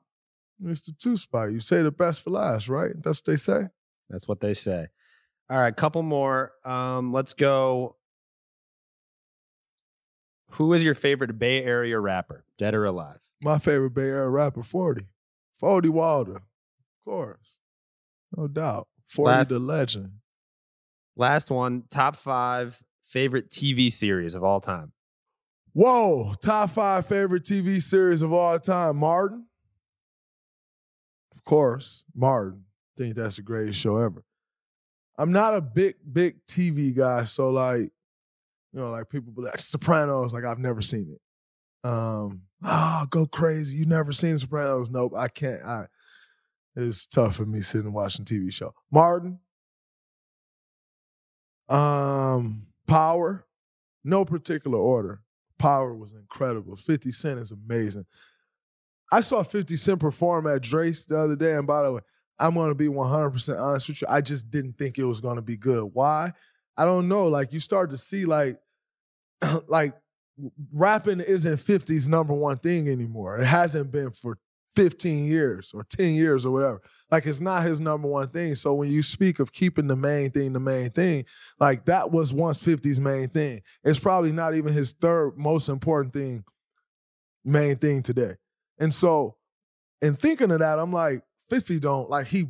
It's 0.64 0.81
the 0.83 0.92
two 0.92 1.16
spot. 1.16 1.53
You 1.53 1.61
say 1.61 1.83
the 1.83 1.90
best 1.90 2.23
for 2.23 2.31
last, 2.31 2.68
right? 2.68 2.90
That's 3.03 3.20
what 3.20 3.27
they 3.27 3.37
say. 3.37 3.68
That's 4.09 4.29
what 4.29 4.40
they 4.40 4.55
say. 4.55 4.88
All 5.49 5.59
right, 5.59 5.75
couple 5.75 6.03
more. 6.03 6.53
Um, 6.64 7.12
let's 7.12 7.33
go. 7.33 7.96
Who 10.52 10.72
is 10.72 10.84
your 10.84 10.94
favorite 10.94 11.38
Bay 11.38 11.62
Area 11.64 11.98
rapper, 11.98 12.44
dead 12.58 12.74
or 12.74 12.84
alive? 12.84 13.18
My 13.42 13.58
favorite 13.58 13.94
Bay 13.94 14.08
Area 14.08 14.28
rapper, 14.28 14.62
40. 14.62 15.06
40 15.58 15.88
Water. 15.88 16.36
Of 16.36 16.42
course. 17.04 17.58
No 18.36 18.46
doubt. 18.48 18.88
40 19.08 19.28
Last- 19.28 19.48
the 19.48 19.58
legend. 19.58 20.12
Last 21.16 21.50
one, 21.50 21.84
top 21.90 22.16
five 22.16 22.82
favorite 23.02 23.50
TV 23.50 23.90
series 23.92 24.34
of 24.34 24.42
all 24.44 24.60
time. 24.60 24.92
Whoa, 25.72 26.32
top 26.42 26.70
five 26.70 27.06
favorite 27.06 27.44
TV 27.44 27.80
series 27.82 28.22
of 28.22 28.32
all 28.32 28.58
time. 28.58 28.96
Martin. 28.96 29.46
Of 31.34 31.44
course, 31.44 32.04
Martin. 32.14 32.64
Think 32.96 33.16
that's 33.16 33.36
the 33.36 33.42
greatest 33.42 33.78
show 33.80 33.98
ever. 33.98 34.24
I'm 35.18 35.32
not 35.32 35.54
a 35.54 35.60
big, 35.60 35.96
big 36.10 36.44
TV 36.46 36.94
guy, 36.96 37.24
so 37.24 37.50
like, 37.50 37.90
you 38.72 38.80
know, 38.80 38.90
like 38.90 39.09
people 39.09 39.33
be 39.33 39.42
like 39.42 39.59
Sopranos, 39.59 40.33
like 40.33 40.44
I've 40.44 40.59
never 40.59 40.83
seen 40.83 41.14
it. 41.14 41.88
Um, 41.88 42.42
oh, 42.62 43.06
go 43.11 43.26
crazy. 43.26 43.78
You 43.78 43.87
never 43.87 44.12
seen 44.12 44.37
Sopranos? 44.38 44.90
Nope, 44.90 45.14
I 45.16 45.28
can't. 45.28 45.62
I 45.64 45.87
it's 46.76 47.06
tough 47.06 47.37
for 47.37 47.46
me 47.46 47.61
sitting 47.61 47.87
and 47.87 47.94
watching 47.94 48.24
TV 48.24 48.52
show. 48.52 48.74
Martin. 48.90 49.38
Um, 51.68 52.66
Power. 52.87 53.46
No 54.04 54.24
particular 54.24 54.78
order. 54.78 55.20
Power 55.59 55.94
was 55.94 56.14
incredible. 56.14 56.76
50 56.76 57.12
Cent 57.12 57.40
is 57.40 57.52
amazing. 57.52 58.06
I 59.12 59.20
saw 59.20 59.42
50 59.42 59.76
Cent 59.76 60.00
perform 60.00 60.46
at 60.46 60.62
Drai's 60.62 61.04
the 61.06 61.18
other 61.18 61.37
day, 61.37 61.54
and 61.54 61.66
by 61.66 61.83
the 61.83 61.92
way, 61.92 62.00
I'm 62.38 62.54
gonna 62.54 62.74
be 62.74 62.87
100% 62.87 63.61
honest 63.61 63.88
with 63.88 64.00
you. 64.00 64.09
I 64.09 64.20
just 64.20 64.50
didn't 64.50 64.78
think 64.78 64.98
it 64.98 65.04
was 65.04 65.20
gonna 65.20 65.42
be 65.42 65.56
good. 65.56 65.90
Why? 65.92 66.33
I 66.81 66.87
don't 66.87 67.09
know. 67.09 67.27
Like 67.27 67.53
you 67.53 67.61
start 67.61 67.90
to 67.90 67.99
see 67.99 68.25
like, 68.25 68.59
like 69.69 69.93
rapping 70.73 71.21
isn't 71.21 71.59
50's 71.59 72.09
number 72.09 72.33
one 72.33 72.57
thing 72.57 72.88
anymore. 72.88 73.38
It 73.38 73.45
hasn't 73.45 73.93
been 73.93 74.12
for 74.12 74.38
15 74.77 75.27
years 75.27 75.73
or 75.75 75.85
10 75.85 76.14
years 76.14 76.47
or 76.47 76.55
whatever. 76.55 76.81
Like 77.11 77.27
it's 77.27 77.43
not 77.43 77.64
his 77.64 77.83
number 77.83 78.09
one 78.09 78.29
thing. 78.29 78.55
So 78.55 78.73
when 78.73 78.90
you 78.90 79.03
speak 79.03 79.40
of 79.40 79.53
keeping 79.53 79.88
the 79.88 79.97
main 79.97 80.31
thing 80.31 80.55
the 80.55 80.61
main 80.61 80.88
thing, 80.88 81.27
like 81.59 81.85
that 81.85 82.11
was 82.11 82.33
once 82.33 82.62
50's 82.62 82.99
main 82.99 83.29
thing. 83.29 83.61
It's 83.85 83.99
probably 83.99 84.33
not 84.33 84.55
even 84.55 84.73
his 84.73 84.93
third 84.93 85.37
most 85.37 85.69
important 85.69 86.14
thing, 86.14 86.45
main 87.45 87.77
thing 87.77 88.03
today. 88.03 88.37
And 88.79 88.95
so 88.95 89.37
in 90.01 90.16
thinking 90.16 90.51
of 90.51 90.61
that, 90.61 90.79
I'm 90.79 90.95
like, 90.95 91.25
50 91.51 91.79
don't 91.79 92.09
like 92.09 92.29
he 92.29 92.47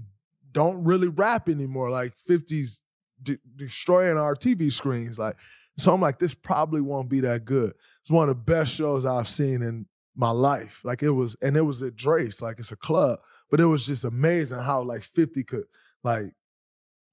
don't 0.53 0.85
really 0.85 1.09
rap 1.09 1.49
anymore. 1.49 1.91
Like 1.91 2.13
50's 2.15 2.85
de- 3.23 3.39
destroying 3.57 4.17
our 4.17 4.35
TV 4.35 4.73
screens. 4.73 5.19
Like, 5.19 5.37
so 5.77 5.93
I'm 5.93 6.01
like, 6.01 6.19
this 6.19 6.35
probably 6.35 6.81
won't 6.81 7.09
be 7.09 7.21
that 7.21 7.45
good. 7.45 7.73
It's 8.01 8.11
one 8.11 8.29
of 8.29 8.37
the 8.37 8.43
best 8.43 8.75
shows 8.75 9.07
I've 9.07 9.29
seen 9.29 9.63
in 9.63 9.87
my 10.15 10.31
life. 10.31 10.81
Like 10.85 11.03
it 11.03 11.11
was, 11.11 11.37
and 11.43 11.57
it 11.57 11.63
was 11.63 11.83
at 11.83 11.97
Drai's, 11.97 12.43
like 12.43 12.59
it's 12.59 12.73
a 12.73 12.77
club, 12.77 13.21
but 13.51 13.61
it 13.61 13.67
was 13.67 13.87
just 13.87 14.05
amazing 14.05 14.61
how 14.61 14.83
like 14.83 15.03
50 15.03 15.45
could 15.45 15.65
like 16.03 16.33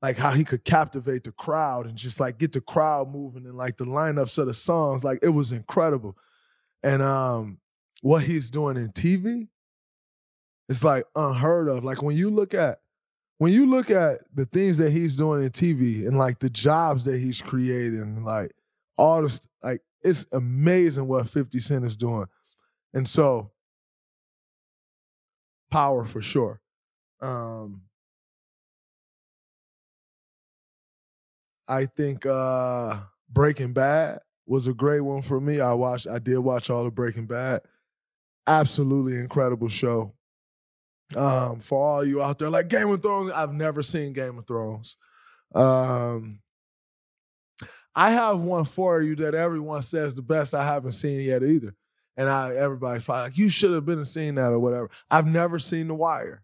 like 0.02 0.17
how 0.17 0.32
he 0.32 0.43
could 0.43 0.63
captivate 0.63 1.24
the 1.24 1.32
crowd 1.32 1.88
and 1.88 1.98
just 1.98 2.20
like 2.20 2.38
get 2.38 2.52
the 2.52 2.62
crowd 2.62 3.12
moving 3.12 3.46
and 3.46 3.58
like 3.58 3.78
the 3.78 3.86
lineups 3.86 4.38
of 4.38 4.48
the 4.48 4.54
songs. 4.54 5.04
Like 5.04 5.20
it 5.22 5.30
was 5.30 5.52
incredible. 5.52 6.17
And 6.84 7.02
um 7.02 7.60
what 8.02 8.24
he's 8.24 8.52
doing 8.52 8.78
in 8.78 8.91
TV, 8.91 9.48
it's 10.70 10.84
like 10.84 11.06
unheard 11.15 11.67
of. 11.67 11.84
Like 11.84 12.04
when 12.04 12.15
you 12.15 12.30
look 12.30 12.54
at 12.54 12.80
when 13.38 13.54
you 13.54 13.65
look 13.67 13.91
at 13.91 14.19
the 14.34 14.45
things 14.45 14.78
that 14.80 14.91
he's 14.91 15.15
doing 15.15 15.43
in 15.43 15.50
TV 15.50 16.08
and 16.08 16.17
like 16.17 16.39
the 16.39 16.50
jobs 16.50 17.06
that 17.06 17.19
he's 17.19 17.41
creating, 17.41 18.23
like 18.23 18.52
all 18.97 19.21
this, 19.21 19.41
like 19.62 19.82
it's 20.02 20.26
amazing 20.32 21.08
what 21.08 21.28
50 21.28 21.60
Cent 21.60 21.86
is 21.86 21.95
doing. 21.95 22.26
And 22.93 23.08
so, 23.08 23.52
power 25.69 26.06
for 26.06 26.21
sure. 26.21 26.62
Um, 27.21 27.84
I 31.69 31.86
think 31.86 32.26
uh, 32.26 32.97
Breaking 33.30 33.73
Bad 33.73 34.19
was 34.45 34.67
a 34.67 34.73
great 34.73 35.02
one 35.02 35.21
for 35.21 35.39
me. 35.39 35.60
I 35.60 35.73
watched, 35.73 36.08
I 36.08 36.19
did 36.19 36.39
watch 36.39 36.69
all 36.69 36.86
of 36.86 36.95
Breaking 36.95 37.26
Bad. 37.26 37.62
Absolutely 38.47 39.19
incredible 39.19 39.67
show. 39.67 40.13
Um, 41.15 41.60
for 41.60 41.82
all 41.82 42.06
you 42.06 42.22
out 42.22 42.38
there, 42.38 42.50
like 42.50 42.67
Game 42.67 42.89
of 42.89 43.02
Thrones, 43.02 43.32
I've 43.32 43.54
never 43.54 43.82
seen 43.82 44.13
Game 44.13 44.38
of 44.38 44.46
Thrones. 44.46 44.98
Um, 45.56 46.39
I 47.96 48.12
have 48.12 48.41
one 48.43 48.65
for 48.65 49.02
you 49.02 49.15
that 49.17 49.34
everyone 49.34 49.82
says 49.82 50.13
the 50.13 50.22
best. 50.22 50.54
I 50.54 50.65
haven't 50.65 50.91
seen 50.91 51.22
yet 51.22 51.43
either. 51.43 51.76
And 52.17 52.30
I 52.30 52.56
everybody's 52.56 53.04
probably 53.04 53.24
like, 53.24 53.38
you 53.38 53.50
should 53.50 53.72
have 53.72 53.86
been 53.86 54.04
seeing 54.04 54.36
that 54.36 54.52
or 54.52 54.60
whatever. 54.60 54.89
I've 55.10 55.28
never 55.28 55.60
seen 55.60 55.88
The 55.88 55.93
Wire. 55.93 56.43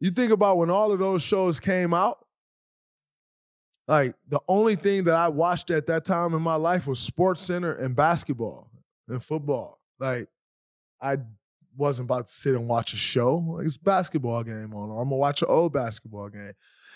You 0.00 0.10
think 0.10 0.32
about 0.32 0.58
when 0.58 0.70
all 0.70 0.92
of 0.92 0.98
those 0.98 1.22
shows 1.22 1.60
came 1.60 1.94
out, 1.94 2.24
like 3.88 4.14
the 4.28 4.40
only 4.48 4.76
thing 4.76 5.04
that 5.04 5.14
I 5.14 5.28
watched 5.28 5.70
at 5.70 5.86
that 5.88 6.04
time 6.04 6.34
in 6.34 6.42
my 6.42 6.54
life 6.54 6.86
was 6.86 6.98
SportsCenter 6.98 7.82
and 7.82 7.96
basketball 7.96 8.70
and 9.08 9.22
football. 9.22 9.80
Like 9.98 10.28
I 11.00 11.18
wasn't 11.76 12.06
about 12.06 12.28
to 12.28 12.32
sit 12.32 12.54
and 12.54 12.68
watch 12.68 12.92
a 12.92 12.96
show. 12.96 13.36
Like, 13.36 13.66
it's 13.66 13.76
basketball 13.76 14.42
game 14.42 14.74
on, 14.74 14.90
or 14.90 15.02
I'm 15.02 15.08
gonna 15.08 15.16
watch 15.16 15.42
an 15.42 15.48
old 15.48 15.72
basketball 15.72 16.28
game. 16.28 16.52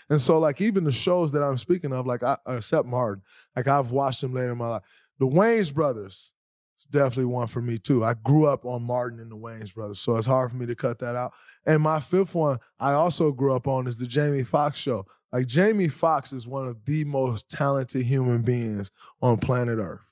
And 0.09 0.21
so, 0.21 0.39
like, 0.39 0.61
even 0.61 0.85
the 0.85 0.93
shows 0.93 1.33
that 1.33 1.43
I'm 1.43 1.59
speaking 1.59 1.93
of, 1.93 2.07
like, 2.07 2.23
I, 2.23 2.37
except 2.47 2.87
Martin, 2.87 3.23
like, 3.57 3.67
I've 3.67 3.91
watched 3.91 4.21
them 4.21 4.35
later 4.35 4.53
in 4.53 4.59
my 4.59 4.69
life. 4.69 4.83
The 5.19 5.27
Wayans 5.27 5.75
Brothers, 5.75 6.35
it's 6.75 6.85
definitely 6.85 7.25
one 7.25 7.47
for 7.47 7.63
me 7.63 7.79
too. 7.79 8.05
I 8.05 8.15
grew 8.15 8.47
up 8.47 8.65
on 8.65 8.83
Martin 8.83 9.19
and 9.19 9.31
the 9.31 9.37
Wayans 9.37 9.75
Brothers, 9.75 9.99
so 9.99 10.17
it's 10.17 10.27
hard 10.27 10.51
for 10.51 10.57
me 10.57 10.67
to 10.67 10.75
cut 10.75 10.99
that 10.99 11.17
out. 11.17 11.33
And 11.65 11.83
my 11.83 12.01
fifth 12.01 12.35
one, 12.35 12.59
I 12.79 12.93
also 12.93 13.33
grew 13.33 13.55
up 13.55 13.67
on, 13.67 13.87
is 13.87 13.99
the 13.99 14.07
Jamie 14.07 14.43
Foxx 14.43 14.79
show. 14.79 15.07
Like, 15.33 15.47
Jamie 15.49 15.89
Foxx 15.89 16.33
is 16.33 16.47
one 16.47 16.69
of 16.69 16.85
the 16.85 17.05
most 17.05 17.49
talented 17.49 18.03
human 18.03 18.43
beings 18.43 18.93
on 19.21 19.39
planet 19.39 19.79
Earth. 19.79 20.03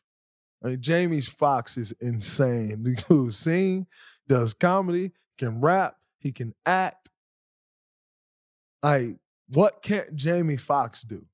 I 0.64 0.68
mean, 0.68 0.80
Jamie 0.80 1.20
Foxx 1.20 1.76
is 1.76 1.92
insane. 2.00 2.82
The 2.82 2.94
dude 2.94 3.34
sing, 3.34 3.86
does 4.26 4.54
comedy, 4.54 5.12
can 5.36 5.60
rap, 5.60 5.96
he 6.18 6.32
can 6.32 6.54
act. 6.64 7.10
Like, 8.82 9.18
what 9.48 9.82
can't 9.82 10.14
Jamie 10.16 10.56
Foxx 10.56 11.02
do? 11.02 11.26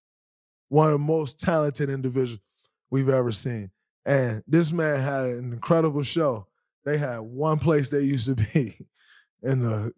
One 0.68 0.86
of 0.86 0.92
the 0.92 0.98
most 0.98 1.38
talented 1.38 1.90
individuals 1.90 2.40
we've 2.90 3.08
ever 3.08 3.30
seen. 3.30 3.70
And 4.04 4.42
this 4.46 4.72
man 4.72 5.00
had 5.00 5.26
an 5.26 5.52
incredible 5.52 6.02
show. 6.02 6.46
They 6.84 6.98
had 6.98 7.20
one 7.20 7.58
place 7.58 7.90
they 7.90 8.00
used 8.00 8.26
to 8.26 8.34
be 8.54 8.86
in 9.42 9.62
the 9.62 9.92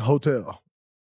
hotel. 0.00 0.62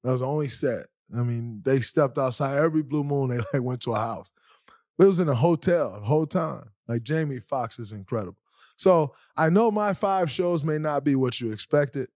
That 0.04 0.12
was 0.12 0.22
the 0.22 0.28
only 0.28 0.49
set. 0.49 0.88
I 1.14 1.24
mean, 1.24 1.62
they 1.64 1.82
stepped 1.82 2.18
outside 2.18 2.58
every 2.58 2.84
blue 2.84 3.04
moon. 3.04 3.30
They 3.30 3.38
like 3.38 3.62
went 3.62 3.82
to 3.82 3.93
a 3.93 3.99
house. 3.99 4.32
But 4.97 5.05
it 5.05 5.07
was 5.07 5.19
in 5.19 5.29
a 5.29 5.35
hotel 5.35 5.93
the 5.99 6.05
whole 6.05 6.27
time. 6.27 6.71
Like 6.87 7.03
Jamie 7.03 7.39
Foxx 7.39 7.79
is 7.79 7.91
incredible. 7.91 8.37
So 8.77 9.13
I 9.37 9.49
know 9.49 9.71
my 9.71 9.93
five 9.93 10.29
shows 10.31 10.63
may 10.63 10.77
not 10.77 11.03
be 11.03 11.15
what 11.15 11.39
you 11.39 11.51
expected, 11.51 12.09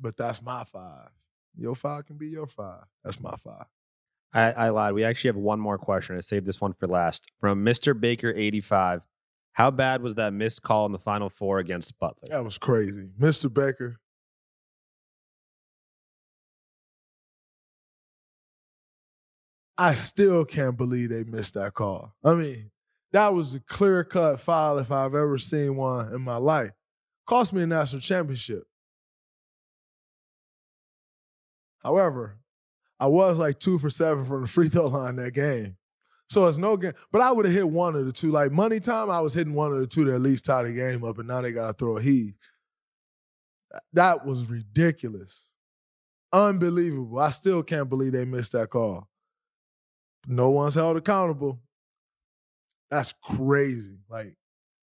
but 0.00 0.16
that's 0.16 0.42
my 0.42 0.64
five. 0.64 1.10
Your 1.56 1.74
five 1.74 2.06
can 2.06 2.16
be 2.16 2.28
your 2.28 2.46
five. 2.46 2.84
That's 3.04 3.20
my 3.20 3.36
five. 3.36 3.66
I, 4.32 4.52
I 4.52 4.68
lied. 4.70 4.94
We 4.94 5.04
actually 5.04 5.28
have 5.28 5.36
one 5.36 5.60
more 5.60 5.78
question. 5.78 6.16
I 6.16 6.20
saved 6.20 6.46
this 6.46 6.60
one 6.60 6.72
for 6.72 6.86
last. 6.86 7.30
From 7.40 7.64
Mr. 7.64 7.92
Baker85. 7.92 9.02
How 9.54 9.70
bad 9.70 10.00
was 10.02 10.14
that 10.14 10.32
missed 10.32 10.62
call 10.62 10.86
in 10.86 10.92
the 10.92 10.98
final 10.98 11.28
four 11.28 11.58
against 11.58 11.98
Butler? 11.98 12.28
That 12.30 12.42
was 12.42 12.56
crazy. 12.56 13.10
Mr. 13.20 13.52
Baker. 13.52 14.00
I 19.82 19.94
still 19.94 20.44
can't 20.44 20.76
believe 20.76 21.08
they 21.08 21.24
missed 21.24 21.54
that 21.54 21.74
call. 21.74 22.14
I 22.24 22.34
mean, 22.34 22.70
that 23.10 23.34
was 23.34 23.56
a 23.56 23.60
clear 23.60 24.04
cut 24.04 24.38
foul 24.38 24.78
if 24.78 24.92
I've 24.92 25.16
ever 25.16 25.38
seen 25.38 25.74
one 25.74 26.14
in 26.14 26.20
my 26.20 26.36
life. 26.36 26.70
Cost 27.26 27.52
me 27.52 27.62
a 27.62 27.66
national 27.66 28.00
championship. 28.00 28.62
However, 31.82 32.38
I 33.00 33.08
was 33.08 33.40
like 33.40 33.58
two 33.58 33.76
for 33.80 33.90
seven 33.90 34.24
from 34.24 34.42
the 34.42 34.46
free 34.46 34.68
throw 34.68 34.86
line 34.86 35.16
that 35.16 35.34
game. 35.34 35.76
So 36.30 36.46
it's 36.46 36.58
no 36.58 36.76
game. 36.76 36.92
But 37.10 37.22
I 37.22 37.32
would 37.32 37.44
have 37.44 37.54
hit 37.54 37.68
one 37.68 37.96
of 37.96 38.06
the 38.06 38.12
two. 38.12 38.30
Like 38.30 38.52
money 38.52 38.78
time, 38.78 39.10
I 39.10 39.20
was 39.20 39.34
hitting 39.34 39.52
one 39.52 39.72
of 39.72 39.80
the 39.80 39.88
two 39.88 40.04
to 40.04 40.14
at 40.14 40.20
least 40.20 40.44
tie 40.44 40.62
the 40.62 40.72
game 40.72 41.02
up, 41.02 41.18
and 41.18 41.26
now 41.26 41.40
they 41.40 41.50
gotta 41.50 41.72
throw 41.72 41.96
a 41.96 42.02
heat. 42.02 42.36
That 43.94 44.24
was 44.24 44.48
ridiculous. 44.48 45.54
Unbelievable. 46.32 47.18
I 47.18 47.30
still 47.30 47.64
can't 47.64 47.88
believe 47.88 48.12
they 48.12 48.24
missed 48.24 48.52
that 48.52 48.70
call. 48.70 49.08
No 50.26 50.50
one's 50.50 50.74
held 50.74 50.96
accountable. 50.96 51.60
That's 52.90 53.14
crazy. 53.22 53.98
Like, 54.08 54.36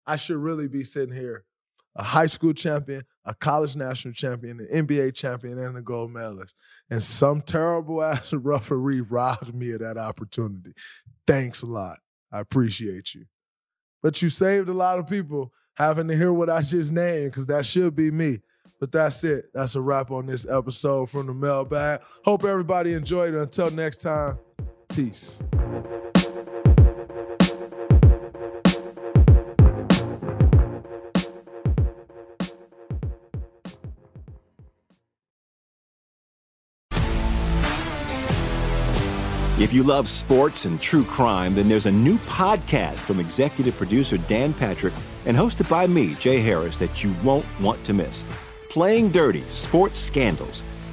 I 0.06 0.18
should 0.18 0.38
really 0.38 0.68
be 0.68 0.84
sitting 0.84 1.16
here, 1.16 1.46
a 1.96 2.04
high 2.04 2.26
school 2.26 2.54
champion, 2.54 3.04
a 3.26 3.34
college 3.34 3.76
national 3.76 4.14
champion, 4.14 4.60
an 4.60 4.88
NBA 4.88 5.16
champion, 5.16 5.58
and 5.58 5.78
a 5.78 5.82
gold 5.82 6.12
medalist. 6.12 6.58
And 6.90 7.02
some 7.02 7.42
terrible 7.42 8.04
ass 8.04 8.34
referee 8.34 9.02
robbed 9.02 9.54
me 9.54 9.72
of 9.72 9.80
that 9.80 9.98
opportunity. 9.98 10.74
Thanks 11.26 11.62
a 11.62 11.68
lot. 11.68 12.00
I 12.32 12.40
appreciate 12.40 13.16
you. 13.16 13.26
But 14.02 14.22
you 14.22 14.30
saved 14.30 14.68
a 14.68 14.74
lot 14.74 15.00
of 15.00 15.08
people 15.08 15.54
having 15.76 16.08
to 16.10 16.16
hear 16.16 16.34
what 16.34 16.50
I 16.50 16.62
just 16.62 16.92
named, 16.92 17.32
because 17.32 17.46
that 17.48 17.66
should 17.66 17.96
be 17.96 18.12
me. 18.12 18.40
But 18.80 18.92
that's 18.92 19.24
it. 19.24 19.46
That's 19.54 19.76
a 19.76 19.82
wrap 19.82 20.12
on 20.12 20.26
this 20.26 20.46
episode 20.46 21.10
from 21.10 21.28
the 21.28 21.34
mailbag. 21.34 22.02
Hope 22.26 22.44
everybody 22.44 22.94
enjoyed 22.94 23.34
it. 23.34 23.40
Until 23.40 23.72
next 23.72 24.02
time, 24.02 24.38
peace. 24.94 25.44
If 39.60 39.72
you 39.72 39.84
love 39.84 40.08
sports 40.08 40.66
and 40.66 40.82
true 40.82 41.06
crime, 41.06 41.56
then 41.56 41.70
there's 41.70 41.86
a 41.86 41.92
new 41.92 42.18
podcast 42.20 43.00
from 43.00 43.20
executive 43.20 43.76
producer 43.78 44.18
Dan 44.18 44.54
Patrick 44.54 44.94
and 45.26 45.38
hosted 45.38 45.70
by 45.70 45.88
me, 45.88 46.16
Jay 46.16 46.40
Harris, 46.40 46.78
that 46.80 47.04
you 47.04 47.16
won't 47.24 47.46
want 47.62 47.84
to 47.86 47.94
miss. 47.94 48.26
Playing 48.70 49.10
Dirty 49.10 49.44
Sports 49.48 50.00
Scandals. 50.00 50.64